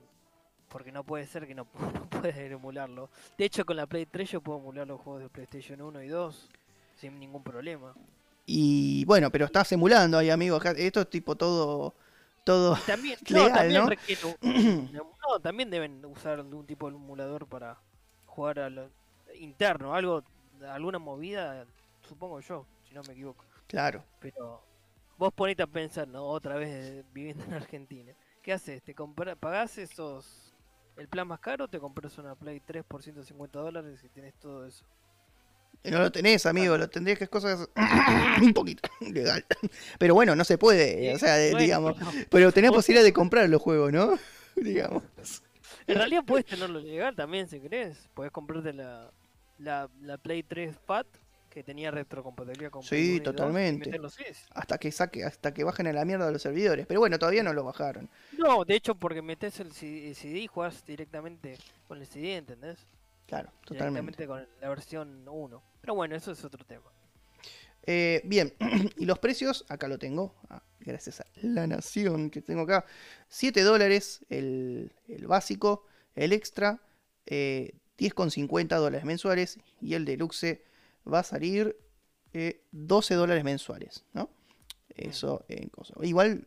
[0.68, 3.10] Porque no puede ser que no, no puedes emularlo.
[3.36, 6.08] De hecho, con la Play 3 yo puedo emular los juegos de PlayStation 1 y
[6.08, 6.48] 2
[6.98, 7.94] sin ningún problema.
[8.46, 10.58] y bueno, pero estás emulando ahí, amigo.
[10.62, 11.94] Esto es tipo todo.
[12.44, 12.76] Todo.
[12.86, 13.88] También, Legal, no, también ¿no?
[13.90, 17.78] requiere un- no, también deben usar algún tipo de emulador para
[18.34, 18.88] jugar a lo
[19.34, 20.22] interno, algo,
[20.68, 21.66] alguna movida,
[22.08, 23.44] supongo yo, si no me equivoco.
[23.66, 24.02] Claro.
[24.20, 24.62] Pero
[25.18, 26.24] vos ponete a pensar, ¿no?
[26.24, 28.12] Otra vez eh, viviendo en Argentina.
[28.42, 28.82] ¿Qué haces?
[28.82, 30.54] ¿Te compra- pagás esos
[30.96, 34.34] el plan más caro o te compras una Play 3 por 150 dólares y tienes
[34.34, 34.84] todo eso?
[35.84, 37.68] No lo tenés, amigo, lo tendrías que es cosas
[38.42, 39.44] un poquito legal.
[39.98, 41.94] Pero bueno, no se puede, o sea, Bueno, digamos.
[42.30, 44.18] Pero tenés posibilidad de comprar los juegos, ¿no?
[44.56, 45.02] digamos.
[45.86, 48.08] En realidad puedes tenerlo legal también si querés.
[48.14, 49.10] Puedes comprarte la,
[49.58, 51.06] la, la Play 3 Fat
[51.50, 54.00] que tenía retrocompatibilidad con Sí, Play 1 y 2 y totalmente.
[54.54, 56.86] Hasta que saque, hasta que bajen a la mierda los servidores.
[56.86, 58.08] Pero bueno, todavía no lo bajaron.
[58.38, 62.86] No, de hecho porque metes el CD y jugás directamente con el CD, ¿entendés?
[63.26, 64.12] Claro, totalmente.
[64.12, 65.62] Directamente con la versión 1.
[65.80, 66.90] Pero bueno, eso es otro tema.
[67.84, 68.54] Eh, bien,
[68.96, 70.34] y los precios, acá lo tengo.
[70.50, 72.84] ah, gracias a la nación que tengo acá.
[73.28, 76.80] 7 dólares el, el básico, el extra,
[77.26, 79.58] eh, 10,50 dólares mensuales.
[79.80, 80.62] Y el deluxe
[81.12, 81.76] va a salir
[82.32, 84.30] eh, 12 dólares mensuales, ¿no?
[84.94, 85.94] Eso en cosa.
[86.02, 86.46] Igual,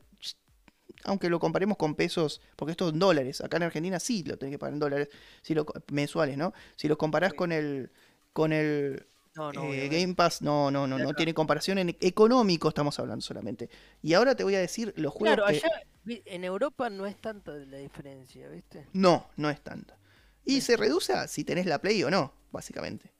[1.03, 4.37] aunque lo comparemos con pesos, porque esto es en dólares, acá en Argentina sí lo
[4.37, 5.09] tenés que pagar en dólares,
[5.41, 6.53] si lo, mensuales, ¿no?
[6.75, 7.37] Si lo comparás Sí.
[7.37, 7.91] con el,
[8.33, 9.05] con el
[9.35, 9.89] No, no, eh.
[9.89, 13.69] Game Pass, no, no, no, no tiene comparación en económico, estamos hablando solamente.
[14.01, 15.69] Y ahora te voy a decir los juegos Claro, que- allá
[16.05, 18.87] en Europa no es tanta la diferencia, ¿viste?
[18.93, 19.97] No, no es tanta.
[20.45, 23.11] Y se reduce a si tenés la Play o no, básicamente.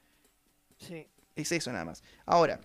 [0.78, 1.08] Sí.
[1.36, 2.04] Es eso nada más.
[2.26, 2.62] Ahora,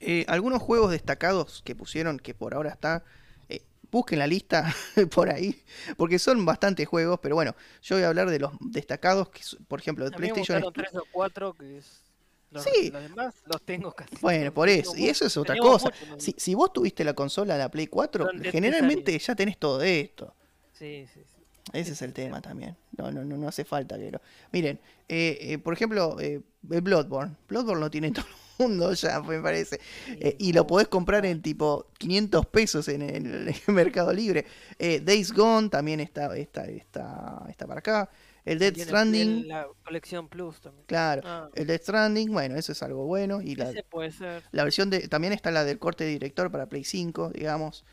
[0.00, 3.04] eh, algunos juegos destacados que pusieron, que por ahora está,
[3.48, 4.72] eh, busquen la lista
[5.12, 5.62] por ahí,
[5.96, 9.80] porque son bastantes juegos, pero bueno, yo voy a hablar de los destacados, que, por
[9.80, 10.72] ejemplo, de PlayStation.
[10.72, 12.02] tres o cuatro que es...
[12.50, 12.90] Los, Sí.
[12.90, 14.14] los demás los tengo casi.
[14.20, 15.86] Bueno, por eso, y eso es otra cosa.
[15.86, 16.20] mucho, ¿no?
[16.20, 19.58] Si, si vos tuviste la consola, la Play 4, Son de tres generalmente ya tenés
[19.58, 20.34] todo esto.
[20.72, 21.36] Sí, sí, sí.
[21.72, 22.76] Ese es el tema también.
[22.96, 24.20] No, no, no, no hace falta que lo.
[24.52, 24.78] Miren,
[25.08, 26.40] eh, eh, por ejemplo, eh,
[26.70, 27.34] el Bloodborne.
[27.48, 28.24] Bloodborne lo tiene todo
[28.58, 29.80] el mundo ya, me parece.
[30.08, 34.46] Eh, y lo podés comprar en tipo 500 pesos en el, Mercado Libre.
[34.78, 38.10] Days Gone también está, está, está, está para acá.
[38.46, 40.84] El Dead Stranding, La colección Plus también.
[40.86, 41.22] claro.
[41.24, 43.42] Ah, El Dead Stranding, bueno, eso es algo bueno.
[43.42, 44.42] Y la, ese puede ser.
[44.52, 45.08] la versión de.
[45.08, 47.84] También está la del corte de director para Play 5, digamos.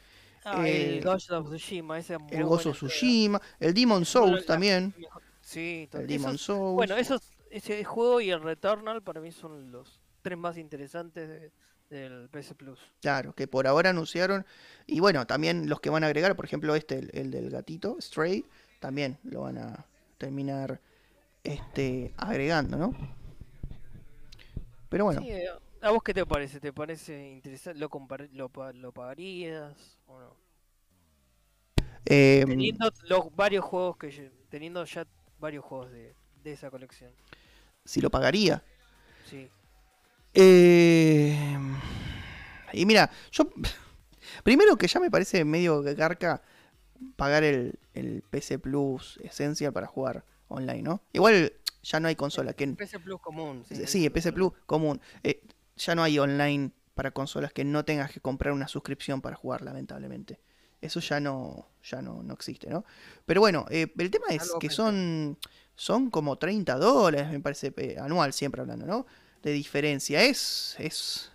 [0.45, 2.75] Ah, eh, el Ghost of Tsushima, ese es muy El Ghost of.
[2.77, 3.41] Tsushima.
[3.59, 4.93] El Demon Bueno, Souls la- también.
[5.41, 6.75] Sí, to- El esos- Demon Souls.
[6.75, 11.51] Bueno, esos, ese juego y el Returnal para mí son los tres más interesantes de-
[11.89, 12.79] del PS Plus.
[13.01, 14.45] Claro, que por ahora anunciaron.
[14.87, 17.97] Y bueno, también los que van a agregar, por ejemplo, este, el, el del gatito,
[18.01, 18.45] Stray,
[18.79, 19.85] también lo van a
[20.23, 20.81] terminar
[21.43, 22.95] este, agregando, ¿no?
[24.89, 25.47] Pero bueno, Sí, eh,
[25.81, 26.59] ¿A vos qué te parece?
[26.59, 27.79] ¿Te parece interesante?
[27.79, 27.89] ¿Lo,
[28.33, 30.37] lo, lo pagarías o no?
[32.05, 35.05] eh, Teniendo los varios juegos que teniendo ya
[35.39, 37.13] varios juegos de, de esa colección.
[37.85, 38.63] si lo pagaría.
[39.23, 39.51] Sí.
[40.33, 41.47] Eh,
[42.73, 43.49] y mira, yo.
[44.43, 46.41] Primero que ya me parece medio garca
[47.15, 51.01] pagar el, el PC Plus Essential para jugar online, ¿no?
[51.13, 52.53] Igual ya no hay consola.
[52.53, 53.63] que PS Plus común.
[53.67, 55.01] Sí, Sí, PC Plus común.
[55.23, 55.43] Eh,
[55.75, 59.61] ya no hay online para consolas que no tengas que comprar una suscripción para jugar,
[59.63, 60.39] lamentablemente.
[60.81, 62.85] Eso ya no, ya no, no existe, ¿no?
[63.25, 64.75] Pero bueno, eh, el tema es Algo que pensé.
[64.75, 65.37] son,
[65.75, 69.05] son como 30 dólares, me parece, eh, anual, siempre hablando, ¿no?
[69.41, 70.23] De diferencia.
[70.23, 71.31] Es, es,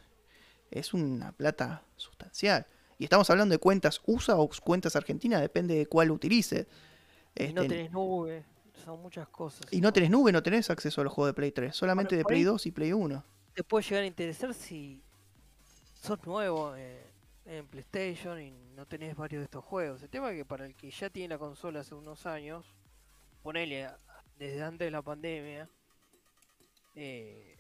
[0.71, 2.67] es una plata sustancial.
[2.99, 6.67] Y estamos hablando de cuentas USA o cuentas argentinas, depende de cuál utilices.
[7.37, 8.45] Y no Este, tenés nube,
[8.85, 9.61] son muchas cosas.
[9.71, 12.19] y no tenés nube, no tenés acceso a los juegos de Play 3, solamente Bueno,
[12.19, 13.25] de Play ahí- 2 y Play 1.
[13.55, 15.01] Te puede llegar a interesar si
[16.01, 17.05] sos nuevo eh,
[17.47, 20.03] en PlayStation y no tenés varios de estos juegos.
[20.03, 22.67] El tema es que para el que ya tiene la consola hace unos años,
[23.43, 23.89] ponele
[24.39, 25.69] desde antes de la pandemia,
[26.97, 27.58] eh,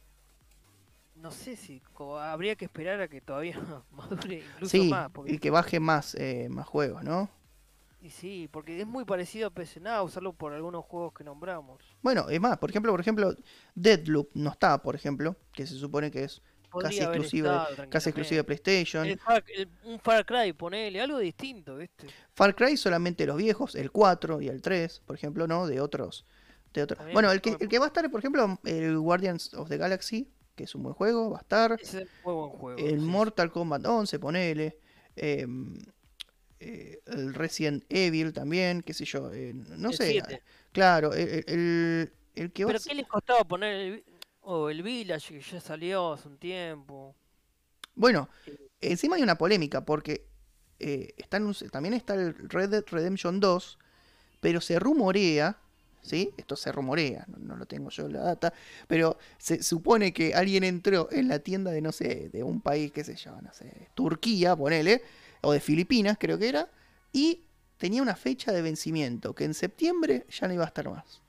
[1.21, 1.83] no sé si
[2.21, 3.59] habría que esperar a que todavía
[3.91, 5.11] madure incluso Sí, más.
[5.11, 7.31] Porque, y que baje más, eh, más juegos, ¿no?
[8.01, 11.83] y sí, porque es muy parecido a PC Now, usarlo por algunos juegos que nombramos.
[12.01, 13.35] Bueno, es más, por ejemplo, por ejemplo,
[13.75, 16.41] Deadloop no está, por ejemplo, que se supone que es
[16.71, 19.05] Podría casi exclusiva, estado casi exclusiva de PlayStation.
[19.07, 22.07] El Far- el- un Far Cry, ponele, algo distinto, ¿viste?
[22.35, 25.66] Far Cry solamente los viejos, el 4 y el 3, por ejemplo, ¿no?
[25.66, 26.25] De otros.
[26.73, 27.01] De otros.
[27.12, 30.31] Bueno, el que, el que va a estar, por ejemplo, el Guardians of the Galaxy,
[30.59, 31.81] que es un buen juego, va a estar.
[31.81, 32.79] Es un buen juego.
[32.79, 33.07] El sí.
[33.07, 34.79] Mortal Kombat 11, ponele.
[35.17, 35.79] em,
[36.61, 39.33] eh, el Resident Evil también, qué sé yo.
[39.33, 40.23] eh, no El sé.
[40.73, 44.05] Claro, el, el- el- que va ¿Pero qué les costaba poner el,
[44.71, 47.17] el Village que ya salió hace un tiempo?
[47.95, 48.29] Bueno,
[48.81, 50.27] encima hay una polémica porque
[50.79, 51.15] eh,
[51.71, 53.79] también está el Red Dead Redemption 2,
[54.41, 55.59] pero se rumorea,
[56.03, 56.32] ¿sí?
[56.36, 58.53] Esto se rumorea, no, no lo tengo yo la data,
[58.86, 62.92] pero se supone que alguien entró en la tienda de, no sé, de un país,
[62.92, 65.03] qué sé yo, no sé, Turquía, ponele,
[65.42, 66.68] o de Filipinas creo que era,
[67.12, 67.42] y
[67.78, 71.22] tenía una fecha de vencimiento, que en septiembre ya no iba a estar más.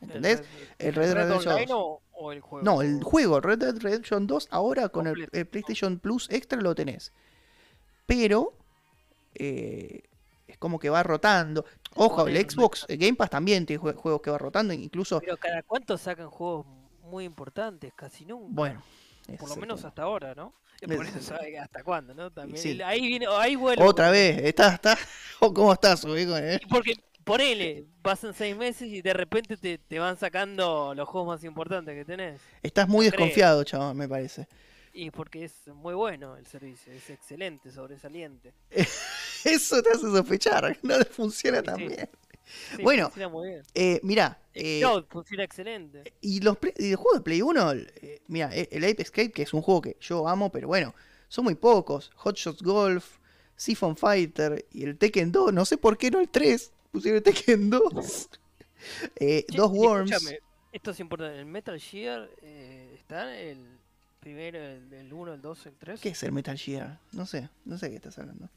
[0.00, 0.42] ¿Entendés?
[0.78, 1.76] ¿El El Red Dead Redemption Online 2.
[1.78, 2.64] o, o el juego?
[2.64, 7.12] No, el juego Red Dead Redemption 2 ahora con el, PlayStation Plus Extra lo tenés.
[8.06, 8.52] Pero
[9.34, 10.02] eh,
[10.64, 11.62] como que va rotando.
[11.94, 14.72] Ojo, el Xbox eh, Game Pass también tiene jue- juegos que va rotando.
[14.72, 16.64] Incluso, Pero cada cuánto sacan juegos
[17.02, 18.48] muy importantes, casi nunca.
[18.54, 18.82] bueno.
[19.38, 20.54] por lo menos hasta ahora, ¿no?
[20.80, 22.30] Es- Por eso sabe hasta cuándo, ¿no?
[22.30, 22.80] También sí.
[22.80, 23.84] ahí viene, ahí vuelve.
[23.84, 24.96] Otra vez, está, está.
[25.38, 26.58] ¿Cómo estás, Ubico, eh?
[26.70, 26.94] Porque
[27.24, 31.94] ponele, pasan seis meses y de repente te, te van sacando los juegos más importantes
[31.94, 32.40] que tenés.
[32.62, 33.20] Estás muy No creo.
[33.26, 34.48] desconfiado, chaval, me parece.
[34.96, 38.54] Y porque es muy bueno el servicio, es excelente, sobresaliente.
[39.56, 41.86] Eso te hace sospechar, no le funciona Sí, tan sí.
[41.88, 42.08] bien.
[42.76, 43.62] Sí, Bueno, funciona muy bien.
[43.74, 46.12] Eh, mirá, El eh, cloud funciona excelente.
[46.20, 49.42] Y los, y el juego de Play 1, eh, mira, eh, el Ape Escape, que
[49.42, 50.94] es un juego que yo amo, pero bueno,
[51.28, 52.10] son muy pocos.
[52.16, 53.18] Hot Shots Golf,
[53.56, 57.22] Siphon Fighter y el Tekken 2, no sé por qué no el 3, pusieron el
[57.22, 58.28] Tekken 2.
[59.16, 60.10] Eh, Che, dos y Worms.
[60.12, 60.40] escúchame,
[60.70, 61.38] esto es importante.
[61.38, 63.78] El Metal Gear eh, está el
[64.20, 66.00] primero, el, el 1, el 2, el 3.
[66.02, 67.00] ¿Qué es el Metal Gear?
[67.12, 68.50] No sé, no sé qué estás hablando.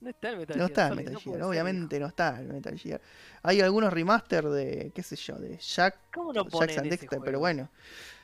[0.00, 0.70] No está el Metal No Gear.
[0.70, 3.00] está el Metal no Gear, ser, obviamente no está el Metal Gear.
[3.42, 5.98] Hay algunos remaster de, qué sé yo, de Jack.
[6.14, 6.44] ¿Cómo no
[6.90, 7.68] Dexter, pero bueno.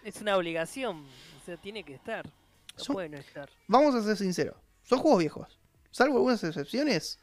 [0.03, 1.05] Es una obligación.
[1.41, 2.25] O sea, tiene que estar.
[2.25, 3.49] No Son- puede no estar.
[3.69, 5.59] Vamos a ser sinceros, son juegos viejos.
[5.91, 7.19] Salvo algunas excepciones,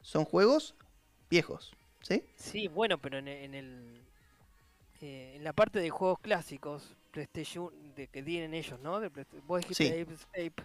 [0.00, 0.74] son juegos
[1.30, 1.72] viejos,
[2.02, 2.24] ¿sí?
[2.36, 4.00] Sí, bueno, pero en, en el.
[5.00, 9.00] eh, en la parte de juegos clásicos, PlayStation, de que tienen ellos, ¿no?
[9.00, 9.10] De
[9.46, 10.16] vos dijiste Sí.
[10.46, 10.62] Ape.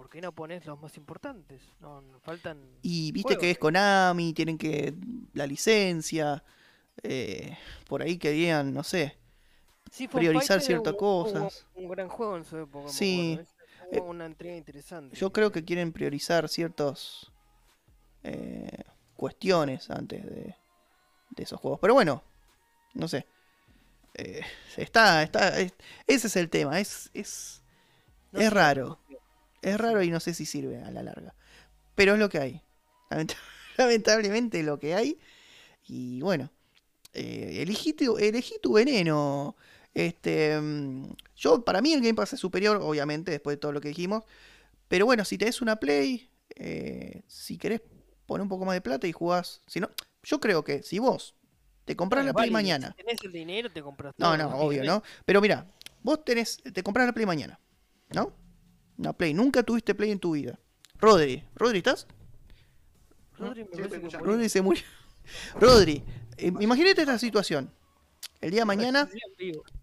[0.00, 1.60] ¿Por qué no pones los más importantes?
[1.78, 2.58] No, faltan.
[2.80, 3.58] Y viste Juegos, que es.
[3.58, 4.94] Konami, tienen que
[5.34, 6.42] la licencia,
[7.02, 9.18] eh, por ahí querían, no sé.
[10.10, 11.66] Priorizar ciertas cosas.
[11.74, 12.88] Un, gran juego en su época.
[12.88, 13.38] Sí,
[13.92, 14.00] ¿eh?
[14.00, 15.14] Una entrega interesante.
[15.14, 17.30] Yo creo que quieren priorizar ciertas
[18.22, 18.84] eh,
[19.16, 20.56] cuestiones antes de,
[21.28, 21.78] de esos juegos.
[21.78, 22.22] Pero bueno,
[22.94, 23.26] no sé.
[24.14, 24.40] Eh,
[24.78, 25.74] está, está, es-
[26.06, 26.80] ese es el tema.
[26.80, 27.62] Es, es,
[28.32, 28.98] No es raro.
[29.62, 31.34] Es raro y no sé si sirve a la larga.
[31.94, 32.62] Pero es lo que hay.
[33.10, 33.36] Lamenta-
[33.76, 35.18] Lamentablemente lo que hay.
[35.86, 36.50] Y bueno,
[37.14, 39.56] eh, elegí, tu, elegí tu veneno.
[39.94, 43.80] Este, mm, yo, para mí el Game Pass es superior, obviamente, después de todo lo
[43.80, 44.24] que dijimos.
[44.88, 47.80] Pero bueno, si tenés una Play, eh, si querés
[48.26, 49.62] poner un poco más de plata y jugás.
[49.66, 49.90] Si no,
[50.22, 51.34] yo creo que si vos
[51.84, 52.94] te compras Bueno, la Play vale, mañana.
[52.96, 54.84] Si tenés el dinero, te compras No, no, obvio.
[54.84, 55.02] ¿no?
[55.24, 55.66] Pero mira,
[56.02, 57.58] vos tenés, te compras la Play mañana,
[58.10, 58.32] ¿no?
[59.00, 60.58] Una Play, nunca tuviste Play en tu vida.
[60.98, 62.06] Rodri, ¿Rodri estás?
[63.38, 64.16] Rodri me Sí.
[64.18, 64.82] Rodri se murió.
[65.58, 66.04] Rodri,
[66.36, 67.72] eh, imagínate esta situación.
[68.42, 69.08] El día de mañana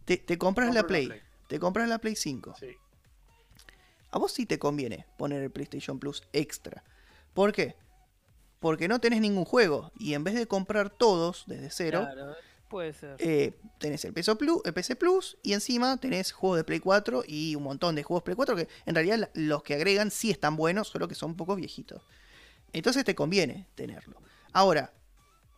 [0.05, 1.11] te, te compras la Play,
[1.47, 2.53] te compras la Play 5.
[2.59, 2.67] Sí.
[4.11, 6.83] A vos sí te conviene poner el PlayStation Plus extra.
[7.33, 7.75] ¿Por qué?
[8.59, 12.35] Porque no tenés ningún juego y en vez de comprar todos desde cero, Claro,
[12.67, 13.15] puede ser.
[13.19, 17.23] eh, tenés el PC, Plus, el PC Plus y encima tenés juegos de Play 4
[17.27, 20.55] y un montón de juegos Play 4 que en realidad los que agregan sí están
[20.55, 22.01] buenos, solo que son un poco viejitos.
[22.73, 24.21] Entonces te conviene tenerlo.
[24.53, 24.93] Ahora,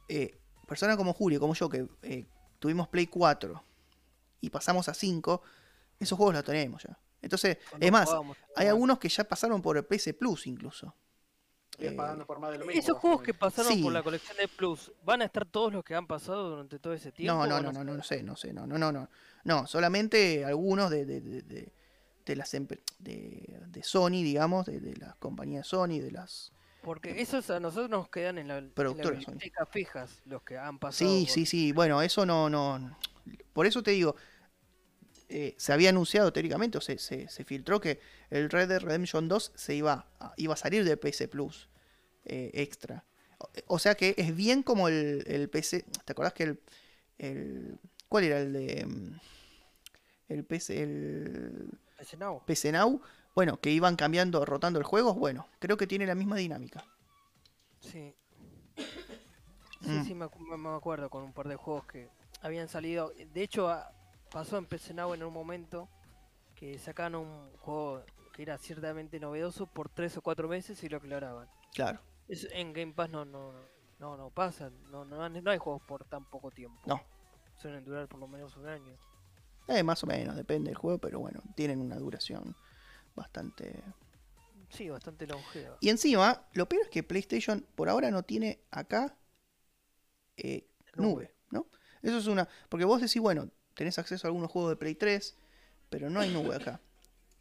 [0.08, 0.38] eh,
[0.68, 2.26] personas como Julio, como yo, que eh,
[2.60, 3.64] tuvimos Play 4
[4.42, 5.42] y pasamos a 5,
[6.00, 6.98] esos juegos los tenemos ya.
[7.22, 8.10] Entonces, Cuando es más,
[8.56, 10.94] hay algunos que ya pasaron por el PS Plus incluso.
[11.88, 12.80] Eh, pagando por más de lo mismo.
[12.80, 13.82] Esos juegos que pasaron Sí.
[13.82, 16.94] por la colección de Plus, ¿van a estar todos los que han pasado durante todo
[16.94, 17.46] ese tiempo?
[17.46, 19.10] No, no, no, no, no, sé, no sé, no, no, no, no.
[19.44, 21.74] No, solamente algunos de, de, de, de-
[22.26, 26.52] de las de, de Sony, digamos, de, de las compañías Sony, de las...
[26.84, 29.26] Porque esos a nosotros nos quedan en la, Productoras
[29.72, 31.10] fijas, los que han pasado.
[31.10, 32.96] Sí, por- sí, sí, bueno, eso no, no...
[33.54, 34.16] Por eso te digo,
[35.30, 38.00] eh, se había anunciado teóricamente, o se, se, se filtró que
[38.30, 41.70] el Red Dead Redemption 2 se iba a, iba a salir del PS Plus
[42.26, 43.06] eh, extra.
[43.38, 45.86] O, o sea que es bien como el, el PC...
[46.06, 46.60] ¿Te acordás que el,
[47.18, 47.80] el...
[48.08, 48.86] ¿Cuál era el de...
[48.86, 49.20] mm,
[50.30, 50.82] El PC...
[50.84, 51.70] El...
[52.46, 53.02] PC Now,
[53.36, 56.84] bueno, que iban cambiando, rotando el juego, bueno, creo que tiene la misma dinámica.
[57.80, 58.14] Sí.
[59.82, 60.06] Sí, Mm.
[60.06, 62.10] sí, me, acu- me- me acuerdo con un par de juegos que
[62.42, 63.14] habían salido.
[63.34, 63.94] De hecho, a-
[64.30, 65.90] pasó en PC Now en un momento
[66.56, 68.04] que sacaban un juego
[68.34, 71.50] que era ciertamente novedoso por tres o cuatro meses y lo aclaraban.
[71.74, 73.54] Claro, Eso en Game Pass no no
[74.00, 76.82] no no pasa, no, no, no hay juegos por tan poco tiempo.
[76.86, 77.02] No.
[77.56, 78.98] Suelen durar por lo menos un año.
[79.68, 82.56] eh, más o menos, depende del juego, pero bueno, tienen una duración
[83.16, 83.84] bastante...
[84.70, 85.78] Sí, bastante longeva.
[85.80, 89.18] Y encima, lo peor es que PlayStation por ahora no tiene acá
[90.38, 91.68] eh, nube, ¿no?
[92.02, 92.48] Eso es una...
[92.70, 93.50] Porque vos decís, bueno,
[93.80, 95.36] tenés acceso a algunos juegos de Play 3,
[95.90, 96.82] pero no hay nube acá.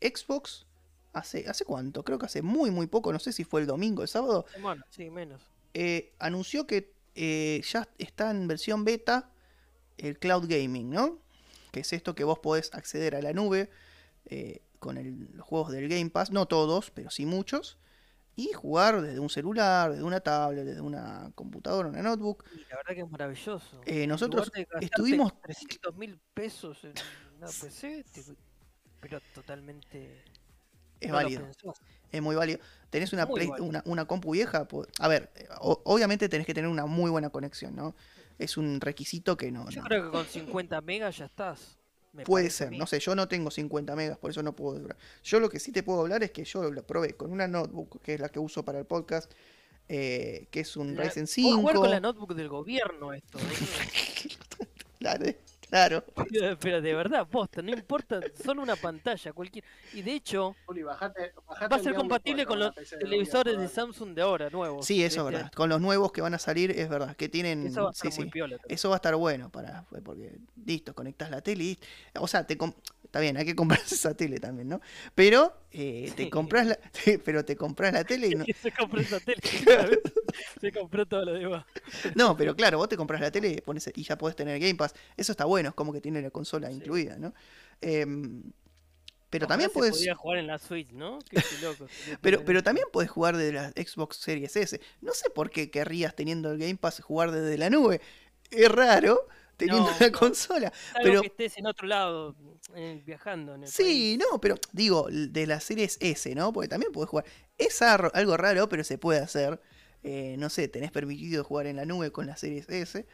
[0.00, 0.66] Xbox,
[1.12, 2.04] hace, ¿hace cuánto?
[2.04, 4.46] Creo que hace muy, muy poco, no sé si fue el domingo, el sábado,
[4.90, 5.42] sí, menos.
[5.74, 9.30] eh, anunció que eh, ya está en versión beta
[9.96, 11.18] el cloud gaming, ¿no?
[11.72, 13.68] Que es esto que vos podés acceder a la nube
[14.26, 17.78] eh, con el- los juegos del Game Pass, no todos, pero sí muchos,
[18.38, 22.44] y jugar desde un celular, desde una tablet, desde una computadora, una notebook.
[22.54, 23.80] Y la verdad que es maravilloso.
[23.84, 26.92] Eh, nosotros estuvimos- 300 mil pesos en
[27.36, 28.04] una PC,
[29.00, 30.22] pero totalmente.
[31.00, 31.48] Es no válido,
[32.12, 32.60] es muy válido.
[32.90, 33.68] Tenés una, Play- válido.
[33.68, 34.68] una, una compu vieja,
[35.00, 35.30] a ver,
[35.60, 37.96] o- obviamente tenés que tener una muy buena conexión, ¿no?
[38.38, 39.68] Es un requisito que no...
[39.68, 41.77] Yo no- creo que con 50 megas ya estás.
[42.18, 44.96] Me Puede ser, no sé, yo no tengo 50 megas, por eso no puedo durar.
[45.24, 48.00] Yo lo que sí te puedo hablar es que yo lo probé con una notebook,
[48.02, 49.32] que es la que uso para el podcast,
[49.88, 51.60] eh, que es un La- Ryzen Puedo 5.
[51.60, 53.38] jugar con la notebook del gobierno esto.
[54.98, 55.26] Claro,
[55.68, 56.04] claro.
[56.60, 59.64] Pero de verdad, posta, no importa, solo una pantalla, cualquier.
[59.92, 63.68] Y de hecho, Juli, bajate- bajate va a ser compatible 4, con los televisores de
[63.68, 64.86] Samsung de ahora, nuevos.
[64.86, 65.52] Sí, eso es este verdad.
[65.52, 67.66] Con los nuevos que van a salir, es verdad, que tienen...
[67.66, 68.30] Eso va a sí, estar muy sí.
[68.32, 68.56] piola.
[68.68, 71.78] Eso va a estar bueno para porque listo, conectás la tele y
[72.18, 72.72] o sea, te com-
[73.04, 74.80] está bien, hay que comprarse esa tele también, ¿no?
[75.14, 76.30] Pero eh, te Sí.
[76.30, 76.78] compras la
[77.24, 79.40] pero te compras la tele y no, se compró esa tele.
[80.60, 81.64] se compró todo lo demás.
[82.14, 84.74] no, pero claro, vos te compras la tele y, pones, y ya podés tener Game
[84.76, 84.94] Pass.
[85.16, 86.74] Eso está bueno, es como que tiene la consola Sí.
[86.76, 87.34] incluida, ¿no?
[87.80, 88.42] Em,
[89.30, 91.18] pero Ojalá también puedes podía jugar en la Switch, ¿no?
[91.28, 91.86] Qué loco.
[92.22, 94.80] pero, pero también puedes jugar desde la Xbox Series S.
[95.02, 98.00] No sé por qué querrías teniendo el Game Pass jugar desde la nube.
[98.50, 100.18] Es raro teniendo No, la no.
[100.18, 100.72] consola.
[100.92, 102.36] Salvo pero- que estés en otro lado,
[102.74, 103.54] eh, viajando.
[103.54, 106.50] En el Sí, no, pero digo, de la Series S, ¿no?
[106.52, 107.26] Porque también puedes jugar.
[107.58, 109.60] Es algo raro, pero se puede hacer.
[110.02, 113.06] Eh, no sé, tenés permitido jugar en la nube con la Series S.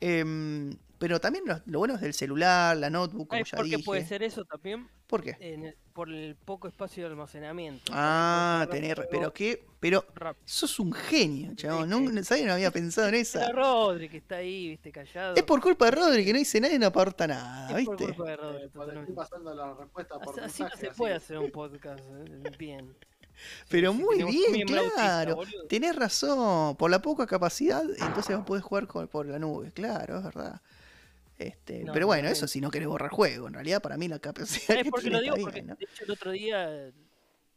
[0.00, 3.66] Em, pero también lo, lo bueno es del celular, la notebook, como ¿Sabes ya por
[3.66, 3.84] qué dije.
[3.84, 4.88] puede ser eso también?
[5.08, 5.36] ¿Por qué?
[5.40, 7.90] En el- por el poco espacio de almacenamiento.
[7.92, 10.42] Ah, tener, pero qué, pero rápido.
[10.46, 11.88] sos un genio, chabón.
[11.88, 12.22] No, ¿Viste?
[12.24, 12.46] ¿sabes?
[12.46, 13.50] No había pensado en Era esa.
[13.50, 15.34] Rodri que está ahí, viste, callado.
[15.34, 17.96] Es por culpa de Rodri que no dice nadie y no aporta nada, Es por
[17.96, 18.14] ¿viste?
[18.14, 18.66] culpa de Rodri, Eh,
[19.00, 22.42] estoy pasando la respuesta por Así, así no se así puede hacer un podcast eh,
[22.56, 22.94] bien.
[23.68, 25.36] Pero Sí, muy bien, autista, claro.
[25.36, 25.66] boludo.
[25.68, 30.18] Tenés razón, por la poca capacidad, entonces vos podés jugar con- por la nube, claro,
[30.18, 30.60] es verdad.
[31.38, 34.18] Este, No, pero bueno, eso si no querés borrar juego, en realidad para mí la
[34.18, 35.44] capacidad ¿Sabes que por qué tiene lo digo?
[35.46, 36.90] Porque de hecho el otro día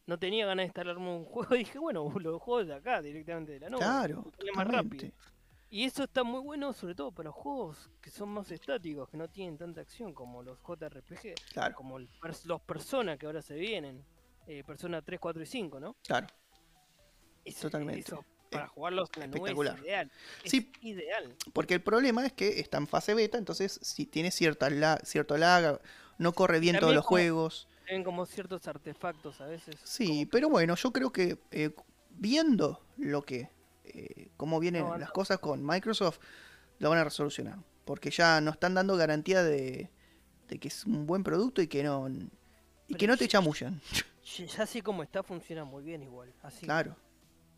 [0.06, 3.54] no tenía ganas de instalarme un juego y dije, bueno, lo juego de acá, directamente
[3.54, 3.80] de la nube.
[3.80, 5.10] Claro, porque es más rápido.
[5.74, 9.16] Y eso está muy bueno, sobre todo para los juegos que son más estáticos, que
[9.16, 12.10] no tienen tanta acción como los JRPG, Claro, como el
[12.44, 14.04] los Persona que ahora se vienen.
[14.48, 15.96] Eh, Persona 3, 4 y 5, ¿no?
[16.04, 16.28] claro.
[17.44, 18.02] Eso- Totalmente.
[18.02, 19.76] eso para jugarlos en la nube espectacular.
[19.78, 20.12] es ideal.
[20.44, 20.72] Es Sí.
[20.82, 21.36] ideal.
[21.54, 25.38] Porque el problema es que está en fase beta, entonces si tiene cierta la- cierto
[25.38, 25.80] lag,
[26.18, 27.68] no corre bien todos los como- juegos.
[27.86, 29.76] Tienen como ciertos artefactos a veces.
[29.84, 31.72] Sí, pero bueno, yo creo que eh,
[32.12, 33.50] viendo lo que,
[33.86, 36.20] eh, cómo vienen No, las cosas con Microsoft,
[36.80, 37.58] lo van a resolucionar.
[37.86, 39.89] Porque ya no están dando garantía de,
[40.48, 42.08] de que es un buen producto y que no
[42.88, 43.82] y que no te chamullan.
[44.38, 46.34] Ya así como está, funciona muy bien igual.
[46.42, 46.96] Así Claro,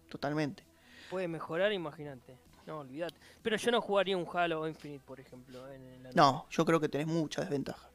[0.09, 0.65] totalmente.
[1.09, 2.37] puede mejorar, imagínate.
[2.65, 3.15] No, olvídate.
[3.41, 5.69] Pero yo no jugaría un Halo Infinite, por ejemplo.
[5.71, 7.89] En, en la No, yo creo que tenés mucha desventaja.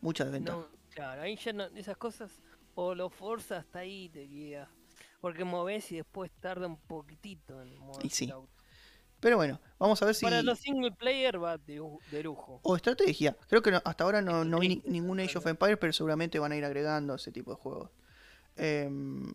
[0.00, 0.58] Mucha desventaja.
[0.58, 2.40] No, Claro, ahí ya no, esas cosas
[2.74, 4.68] o lo forzas hasta ahí te guía.
[5.20, 8.24] Porque moves y después tarda un poquitito en mover Y sí.
[8.26, 8.57] el auto.
[9.20, 10.24] Pero bueno, vamos a ver si.
[10.24, 12.60] Para los single player va de, de lujo.
[12.62, 13.36] O estrategia.
[13.48, 15.46] Creo que no- hasta ahora no, no vi ni- ningún Age of.
[15.46, 17.90] Empires, pero seguramente van a ir agregando ese tipo de juegos.
[18.56, 19.32] Em,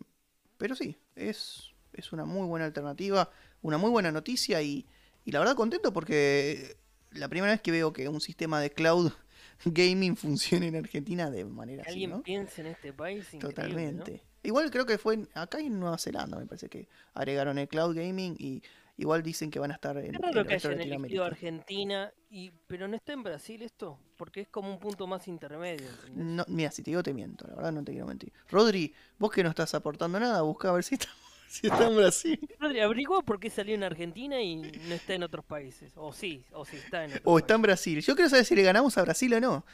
[0.56, 3.30] pero sí, es, es una muy buena alternativa,
[3.62, 4.86] una muy buena noticia y,
[5.24, 6.76] y la verdad contento porque
[7.12, 9.12] la primera vez que veo que un sistema de cloud
[9.64, 12.22] gaming funciona en Argentina de manera Que así, alguien ¿no?
[12.22, 13.32] piense en este país.
[13.34, 13.52] increíble,
[13.92, 14.04] ¿no?
[14.04, 14.22] Totalmente.
[14.42, 18.36] Igual creo que fue acá en Nueva Zelanda, me parece que agregaron el cloud gaming
[18.38, 18.62] y
[18.96, 21.26] igual dicen que van a estar en, en raro el que hayan elegido Latinoamérica.
[21.26, 25.90] Argentina, y, pero no está en Brasil esto, porque es como un punto más intermedio.
[25.92, 26.26] ¿entendés?
[26.26, 28.32] No, mira, si te digo te miento, la verdad no te quiero mentir.
[28.48, 31.08] Rodri, vos que no estás aportando nada, busca a ver si está,
[31.48, 32.40] si está en Brasil.
[32.58, 35.92] Rodri, averigua por qué salió en Argentina y no está en otros países.
[35.96, 37.62] O sí, o sí está en otros O está en.
[37.62, 38.00] Brasil.
[38.02, 39.66] Yo quiero saber si le ganamos a Brasil o no.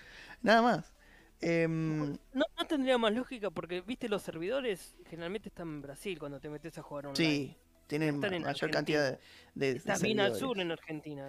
[0.43, 0.95] Nada más.
[1.41, 6.41] Em, No, no tendría más lógica porque, viste, los servidores generalmente están en Brasil cuando
[6.41, 7.35] te metes a jugar online.
[7.35, 7.57] sí,
[7.99, 8.71] tienen mayor Argentina.
[8.71, 9.19] cantidad
[9.55, 11.29] de, de- bien al sur en Argentina.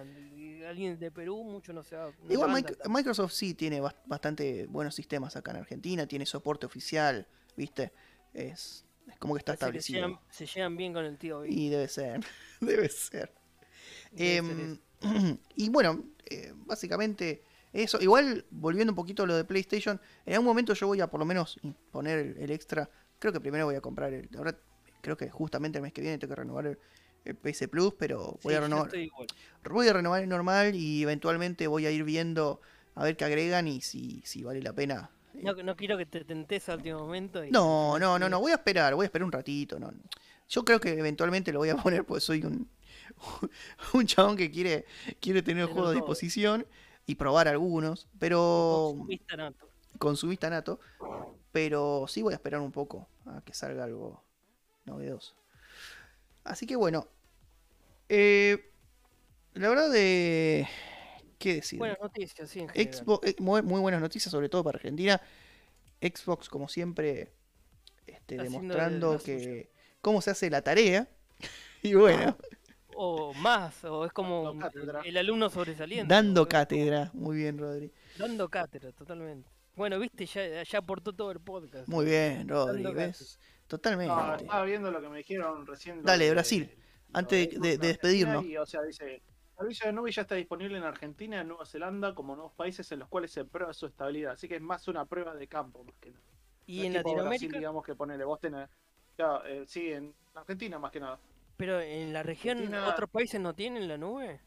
[0.68, 2.12] Alguien de Perú mucho no se va.
[2.22, 2.88] no Igual Mic-.
[2.88, 7.92] Microsoft sí tiene bas- bastante buenos sistemas acá en Argentina, tiene soporte oficial, ¿viste?
[8.32, 10.20] Es, es como que está se establecido.
[10.30, 11.44] se llevan bien con el tío.
[11.44, 12.20] Y debe ser,
[12.60, 13.32] debe ser.
[14.12, 17.42] Debe ser Em, y bueno, eh, básicamente
[17.72, 18.00] eso.
[18.00, 21.18] Igual, volviendo un poquito a lo de PlayStation, en algún momento yo voy a por
[21.18, 21.58] lo menos
[21.90, 22.88] poner el, el extra.
[23.18, 24.28] Creo que primero voy a comprar el.
[24.36, 24.56] Ahora,
[25.02, 26.78] creo que justamente el mes que viene tengo que renovar el,
[27.26, 28.92] el PS Plus, pero voy Sí, a renovar.
[29.70, 32.60] Voy a renovar el normal y eventualmente voy a ir viendo
[32.96, 35.10] a ver qué agregan y si, si vale la pena.
[35.34, 37.44] eh, No, no quiero que te tentes al último momento.
[37.44, 39.78] y- no, no, no, no, voy a esperar, voy a esperar un ratito.
[39.78, 39.92] No.
[40.48, 42.68] Yo creo que eventualmente lo voy a poner porque soy un,
[43.94, 44.86] un chabón que quiere,
[45.20, 46.66] quiere tener el juego a disposición
[47.06, 49.66] y probar algunos, pero Consumista nato.
[49.98, 50.80] consumista nato.
[51.52, 54.24] Pero sí voy a esperar un poco a que salga algo
[54.84, 55.34] novedoso.
[56.44, 57.08] Así que bueno,
[58.08, 58.70] eh,
[59.54, 60.66] la verdad de...
[61.38, 61.78] ¿Qué decir?
[61.78, 62.68] Buenas noticias, sí, en.
[62.92, 65.20] Xbox, eh, muy, muy buenas noticias, sobre todo para Argentina.
[66.00, 67.32] Xbox, como siempre,
[68.06, 71.08] este, demostrando que cómo se hace la tarea.
[71.84, 72.38] Y bueno,
[72.94, 74.58] O más, o es como
[75.04, 76.12] el alumno sobresaliente.
[76.12, 77.10] dando cátedra.
[77.14, 77.92] Muy bien, Rodri.
[78.18, 79.48] Dando cátedra, totalmente.
[79.74, 81.88] Bueno, viste, ya, ya aportó todo el podcast.
[81.88, 82.84] Muy bien, Rodri.
[82.92, 83.38] ¿Ves?
[83.76, 84.14] Totalmente.
[84.14, 86.02] No, estaba viendo lo que me dijeron recién.
[86.02, 86.78] Dale, de- Brasil,
[87.14, 88.44] antes de- de- de despedirnos.
[88.44, 89.22] Y, o sea, dice, el
[89.56, 92.98] servicio de nube ya está disponible en Argentina, en Nueva Zelanda, como nuevos países en
[92.98, 94.32] los cuales se prueba su estabilidad.
[94.32, 96.22] Así que es más una prueba de campo, más que nada.
[96.66, 98.68] y No en tipo Brasil, Latinoamérica, digamos que ponele, vos tenés...
[99.16, 101.18] Claro, eh, sí, en Argentina más que nada.
[101.56, 104.40] pero en la región, Argentina- ¿otros países no tienen la nube?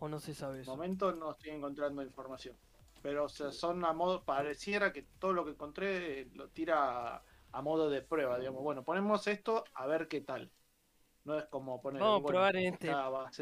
[0.00, 0.70] ¿O no se sabe De eso?
[0.70, 2.56] momento no estoy encontrando información.
[3.02, 7.22] Pero o sea, son a modo, pareciera que todo lo que encontré eh, lo tira
[7.52, 8.62] a, modo de prueba, digamos.
[8.62, 10.50] Bueno, ponemos esto a ver qué tal.
[11.24, 12.00] No es como poner.
[12.00, 12.90] Vamos a bueno, probar en este.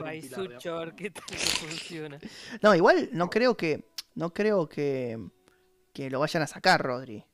[0.00, 2.18] Paisucho a ver qué tal que funciona.
[2.62, 3.84] No, igual no creo que.
[4.14, 5.18] No creo que.
[5.92, 7.24] Que lo vayan a sacar, Rodri.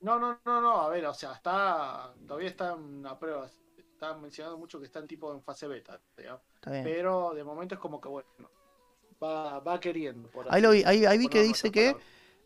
[0.00, 2.12] No, no, no, no, a ver, o sea, está.
[2.26, 3.48] Todavía está en una prueba.
[3.76, 6.42] Están mencionando mucho que están tipo en fase beta, digamos.
[6.54, 6.84] Está bien.
[6.84, 8.28] Pero de momento es como que bueno.
[9.22, 10.28] Va, va queriendo.
[10.28, 11.94] por Ahí, así lo vi, ahí, ahí vi que dice que.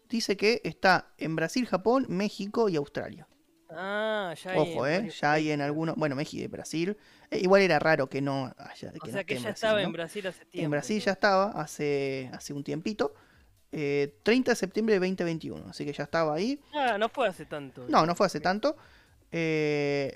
[0.08, 3.28] Dice que está en Brasil, Japón, México y Australia.
[3.68, 4.58] Ah, ya hay.
[4.58, 5.08] Ojo, eh.
[5.20, 5.96] Ya hay en algunos.
[5.96, 6.96] Bueno, México y Brasil.
[7.30, 8.92] Eh, igual era raro que no haya.
[8.98, 9.86] O que no sea que ya Brasil, estaba ¿no?
[9.86, 10.64] en Brasil hace tiempo.
[10.64, 13.14] En Brasil ya estaba hace, hace un tiempito.
[13.72, 15.68] eh, 30 de septiembre de 2021.
[15.68, 16.60] Así que ya estaba ahí.
[16.72, 17.88] Ah, no fue hace tanto.
[17.88, 18.76] No, no fue hace tanto.
[19.32, 20.14] eh,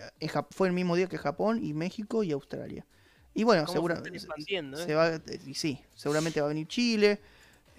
[0.50, 2.86] fue el mismo día que Japón y México y Australia.
[3.34, 3.78] Y bueno, ¿Cómo se
[4.86, 4.94] se eh?
[4.94, 7.20] va, eh, y sí, seguramente va a venir Chile,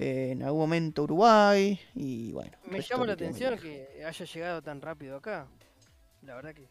[0.01, 2.51] eh, en algún momento Uruguay y bueno.
[2.65, 5.47] Me llama la atención que haya llegado tan rápido acá.
[6.23, 6.67] La verdad que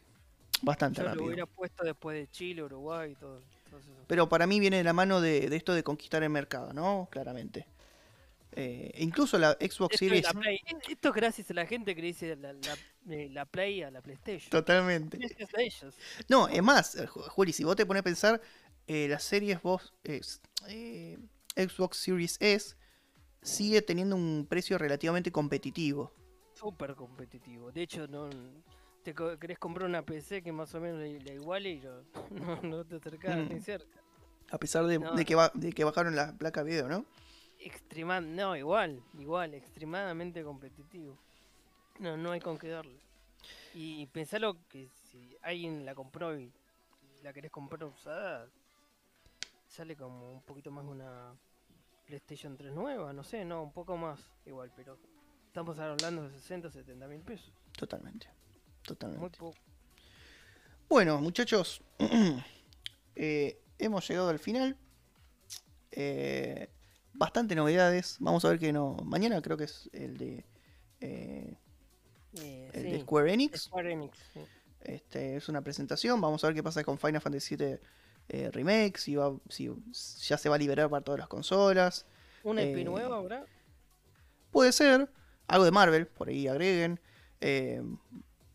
[0.62, 1.26] Bastante yo lo rápido.
[1.26, 3.40] hubiera puesto después de Chile, Uruguay y todo.
[3.70, 3.90] todo eso.
[4.06, 7.08] Pero para mí viene de la mano de, de esto de conquistar el mercado, ¿no?
[7.10, 7.66] Claramente.
[8.52, 10.24] Eh, incluso la Xbox Esto, Series.
[10.24, 10.60] la Play.
[10.88, 12.76] Esto es gracias a la gente que le dice la, la-
[13.14, 14.50] eh, la Play a la PlayStation.
[14.50, 15.18] Totalmente.
[15.18, 15.94] Gracias a ellos.
[16.28, 18.40] No, es más, eh, Ju- Juli, si vos te pones a pensar,
[18.88, 21.16] eh, las series vos, eh,
[21.56, 22.74] Xbox Series S
[23.42, 26.12] sigue teniendo un precio relativamente competitivo.
[26.54, 27.70] Súper competitivo.
[27.72, 28.28] De hecho, no
[29.02, 32.84] te querés comprar una PC que más o menos le iguale y yo, no, no
[32.84, 33.48] te acercás Mm.
[33.54, 33.98] ni cerca.
[34.50, 35.14] A pesar de, No.
[35.14, 37.04] de que, ba- de que bajaron la placa video, ¿no?
[37.58, 41.16] Extrema, no, igual, igual, extremadamente competitivo.
[41.98, 42.98] No, no hay con qué darle.
[43.74, 46.50] Y pensalo que si alguien la compró y
[47.22, 48.48] la querés comprar usada,
[49.68, 51.32] sale como un poquito más una
[52.14, 54.98] PlayStation 3 nueva, no sé, no, un poco más igual, pero
[55.46, 57.52] estamos hablando de 60, 70 mil pesos.
[57.78, 58.26] Totalmente.
[58.82, 59.20] Totalmente.
[59.20, 59.56] Muy poco.
[60.88, 61.80] Bueno, muchachos,
[63.14, 64.76] eh, hemos llegado al final.
[65.92, 66.68] Eh,
[67.12, 68.16] bastante novedades.
[68.18, 68.96] Vamos a ver que no.
[69.04, 70.44] Mañana creo que es el de.
[71.00, 71.56] eh,
[72.40, 73.62] Eh, el sí, de Square Enix.
[73.62, 74.40] Square Enix, sí.
[74.80, 76.20] Este, es una presentación.
[76.20, 77.78] Vamos a ver qué pasa con Final Fantasy VII
[78.30, 78.98] eh, Remake.
[78.98, 79.70] Si, va, si
[80.20, 82.06] ya se va a liberar para todas las consolas.
[82.44, 83.44] ¿Una IP Eh, nueva habrá?
[84.50, 85.10] Puede ser.
[85.48, 87.00] Algo de Marvel, por ahí agreguen.
[87.40, 87.82] Eh,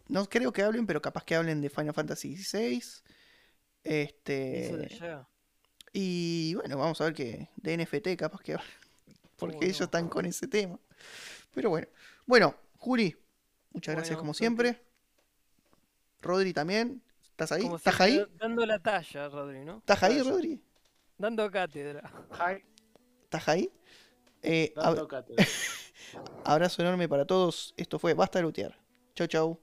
[0.07, 2.81] no creo que hablen, pero capaz que hablen de Final Fantasy XVI.
[3.84, 4.85] Este.
[4.93, 5.27] Eso.
[5.91, 8.57] Y bueno, vamos a ver que de NFT capaz que
[9.35, 10.80] porque ¿Cómo ellos están con ese tema.
[11.53, 11.88] Pero bueno.
[12.26, 13.15] Bueno, Juri,
[13.72, 14.81] muchas gracias como siempre.
[16.22, 17.02] Rodri también.
[17.36, 17.64] ¿Estás ahí?
[17.64, 18.18] Como ¿Estás ahí?
[18.18, 19.80] da- Dando la talla, Rodri, ¿no?
[19.80, 20.22] ¿Estás ahí.
[20.22, 20.64] Rodri?
[21.18, 22.02] Dando cátedra.
[22.40, 22.64] Hi,
[23.24, 23.70] ¿Estás ahí?
[24.41, 25.45] Eh, ab- dando cátedra.
[26.45, 27.74] abrazo enorme para todos.
[27.76, 28.80] Esto fue Basta de Lutear.
[29.16, 29.60] Chau, chau.